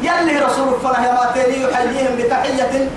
يلي 0.02 0.38
رسول 0.38 0.74
الله 0.74 1.06
يا 1.06 1.12
ماتيني 1.12 1.62
يحييهم 1.62 2.16
بتحية. 2.18 2.88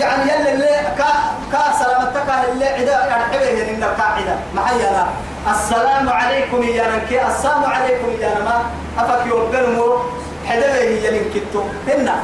يعني 0.00 0.22
يلي 0.22 0.52
اللي 0.52 0.66
كا 0.98 1.08
كا 1.52 1.62
سلامتك 1.78 2.28
اللي 2.52 2.64
عدا 2.64 3.04
يرحبه 3.06 3.72
من 3.72 3.82
القاعدة. 3.82 4.36
محينا 4.54 5.06
السلام 5.50 6.08
عليكم 6.08 6.62
يا 6.62 6.96
نكي. 6.96 7.26
السلام 7.26 7.64
عليكم 7.64 8.10
يا 8.20 8.38
نما. 8.38 8.62
أفك 8.98 9.26
يوبرمو 9.26 9.98
حدبه 10.46 10.74
هي 10.74 11.10
لنكتو 11.10 11.62
هنا 11.88 12.14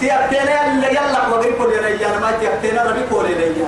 تيابتنا 0.00 0.66
اللي 0.66 0.88
يلا 0.88 1.28
وقري 1.30 1.52
كل 1.52 1.72
يا 1.72 2.08
نما. 2.16 2.32
تيابتنا 2.40 2.82
ربي 2.84 3.02
كل 3.10 3.30
يا 3.30 3.66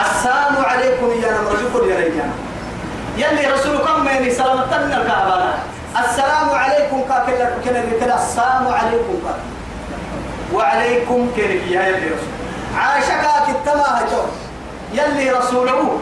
السلام 0.00 0.64
عليكم 0.64 1.06
يا 1.22 1.30
نما 1.32 1.50
ربي 1.50 1.66
كل 1.72 1.88
يا 1.90 2.30
يلي 3.16 3.46
رسولكم 3.46 4.00
من 4.04 4.30
سلامتنا 4.30 4.96
الكعبة 5.02 5.54
السلام 6.04 6.50
عليكم 6.50 7.00
كاكل 7.08 7.62
كنا 7.64 7.82
كده 8.00 8.14
السلام 8.14 8.66
عليكم 8.68 9.14
كا 9.24 9.34
وعليكم 10.56 11.30
كنا 11.36 11.44
يا 11.44 11.82
يلي 11.88 12.06
رسول. 12.06 12.32
عائشة 12.78 13.14
كاكتما 13.22 13.86
هجو. 13.98 14.22
يلي 14.92 15.30
رسوله. 15.30 15.98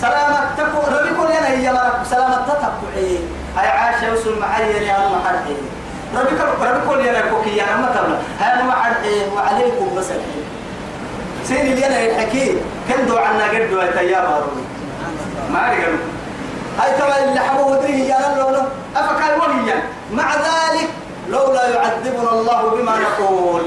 سلامة 0.00 0.40
تكو 0.58 0.78
ربي 0.96 1.10
كل 1.14 1.30
ينا 1.30 1.48
هي 1.48 1.72
مرك 1.72 2.00
سلامة 2.10 2.36
تتبعي 2.48 3.18
هاي 3.56 3.68
عائشة 3.68 4.12
وصل 4.12 4.38
معي 4.38 4.86
يا 4.86 4.96
الله 5.06 5.20
حرحي 5.24 5.54
كل 6.36 6.64
ربي 6.66 6.80
كل 6.88 7.06
ينا 7.06 7.20
كوكي 7.30 7.56
يا 7.56 7.76
ما 8.64 8.72
حرحي 8.72 9.14
وعليكم 9.36 9.94
بس 9.96 10.06
الحين 10.06 10.44
سين 11.44 11.72
اللي 11.72 11.86
أنا 11.86 12.06
الحكي 12.06 12.56
كن 12.88 13.06
دو 13.06 13.16
عنا 13.16 13.44
قد 13.44 13.70
دو 13.70 13.80
يا 13.80 14.20
بارون 14.20 14.64
ما 15.52 15.72
أدري 15.72 15.98
هاي 16.78 16.98
ترى 16.98 17.24
اللي 17.24 17.40
حبوه 17.40 17.76
دريه 17.76 18.04
يا 18.04 18.36
لولو 18.38 18.62
أفكار 18.96 19.32
وليا 19.40 19.82
مع 20.12 20.34
ذلك 20.34 20.88
لولا 21.30 21.68
يعذبنا 21.68 22.32
الله 22.32 22.70
بما 22.70 22.94
نقول. 22.98 23.62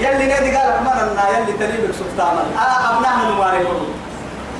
يلي 0.00 0.26
نادي 0.26 0.56
قال 0.56 0.68
لنا 1.12 1.38
يلي 1.38 1.52
تليبك 1.52 1.94
سلطانا 1.94 2.42
آه 2.58 2.96
أبناها 2.96 3.30
نواري 3.30 3.66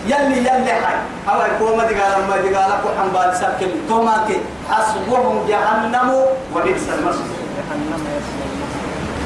يلي 0.06 0.38
يلي 0.38 0.72
حي. 0.72 0.96
أو 1.28 1.40
يكون 1.40 1.76
ما 1.76 1.84
دقال 1.84 2.26
ما 2.28 2.36
دقال 2.36 2.72
أكو 2.72 2.88
حنبال 2.98 3.36
سكن 3.36 3.70
توماتي 3.88 4.40
حسبهم 4.70 5.46
جهنم 5.48 6.24
وبئس 6.54 6.82
المصير. 6.98 7.36
جهنم 7.56 8.02
يصلون 8.16 8.50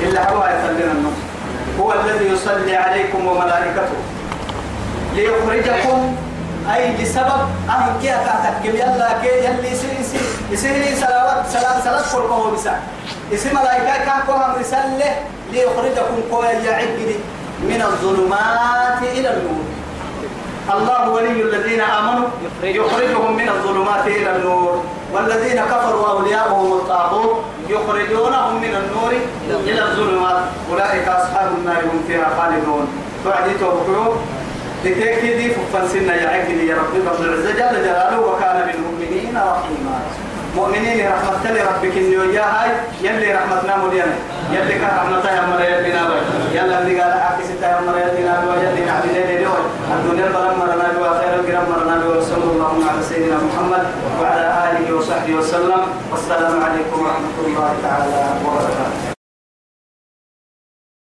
إلا 0.03 0.31
هو 0.31 0.45
يخلينا 0.45 0.93
النوم 0.93 1.30
هو 1.81 1.93
الذي 1.93 2.27
يصلي 2.33 2.77
عليكم 2.77 3.27
وملائكته. 3.27 3.99
ليخرجكم. 5.15 6.17
أي 6.75 6.93
بسبب؟ 7.03 7.41
أهل 7.69 8.01
كي 8.03 8.15
أتعتكم 8.15 8.69
يلا 8.69 9.09
كي 9.23 9.29
يلي 9.29 9.73
يصير 9.73 9.91
يصير 10.01 10.21
يصير 10.51 10.97
صلوات 10.97 11.47
صلاة 11.49 11.81
صلاة 11.85 12.03
فرقه 12.03 12.51
بسا 12.51 12.81
يصير 13.33 13.55
ملائكة 13.55 14.05
كاكوها 14.05 14.57
رسالة 14.61 15.15
ليخرجكم 15.53 16.17
قوية 16.33 16.49
يعقد 16.49 17.15
من 17.63 17.83
الظلمات 17.83 19.03
إلى 19.03 19.29
النور. 19.35 19.65
الله 20.75 21.09
ولي 21.09 21.43
الذين 21.43 21.81
آمنوا. 21.81 22.29
يخرجهم 22.63 23.37
من 23.37 23.49
الظلمات 23.49 24.07
إلى 24.07 24.37
النور. 24.37 24.85
والذين 25.13 25.61
كفروا 25.61 26.09
أولياؤهم 26.11 26.73
الطاغوت 26.73 27.37
يخرجونهم 27.69 28.55
من 28.61 28.75
النور 28.81 29.13
إلى 29.67 29.83
الظلمات. 29.83 30.43
أولئك 30.71 31.09
أصحاب 31.09 31.49
النار 31.59 31.83
هم 31.85 32.05
فيها 32.07 32.29
خالدون. 32.39 32.89
بعد 33.27 33.47
توقعوا 33.61 34.15
لتأكيد 34.85 35.53
فنسنا 35.73 36.15
يا 36.15 36.29
عقلي 36.29 36.67
يا 36.67 36.77
رب 36.77 36.95
رب 37.07 37.21
العزة 37.21 37.51
جل 37.51 37.83
جلاله 37.85 38.21
وكان 38.21 38.67
بالمؤمنين 38.67 39.35
رحيما. 39.37 39.99
مؤمنين 40.57 40.99
رحمة 41.07 41.45
لربك 41.51 41.97
إني 41.97 42.17
وياها. 42.17 42.67
يلي 43.03 43.35
رحمتنا 43.35 43.77
مليانة 43.77 44.17
يلي 44.53 44.75
كان 44.79 44.93
رحمتها 44.97 45.33
يا 45.37 45.43
مرة 45.47 45.65
يلي 45.65 45.93
نابي 45.93 46.19
يلا 46.53 46.79
اللي 46.79 47.01
قال 47.01 47.13
عكس 47.13 47.49
يا 47.63 47.81
مرة 47.87 47.99
يلي 47.99 48.23
نابي 48.29 48.47
يلي 48.67 48.85
نعبد 48.85 49.15
يلي 49.17 49.45
نوي 49.45 49.63
الدنيا 49.95 50.27
البلد 50.27 50.53
مرنا 50.59 50.77
نابي 50.83 50.99
وخير 51.01 51.33
الكرام 51.41 51.65
مرنا 51.71 51.95
نابي 51.95 52.09
وصلى 52.19 52.45
الله 52.53 52.73
على 52.91 53.03
سيدنا 53.03 53.39
محمد 53.49 53.85
وعلى 54.21 54.47
آله 54.67 54.97
وصحبه 54.97 55.35
وسلم. 55.35 55.83
والسلام 56.11 56.55
عليكم 56.65 56.99
ورحمة 57.03 57.37
الله 57.47 57.71
تعالى 57.83 58.25
وبركاته. 58.45 59.10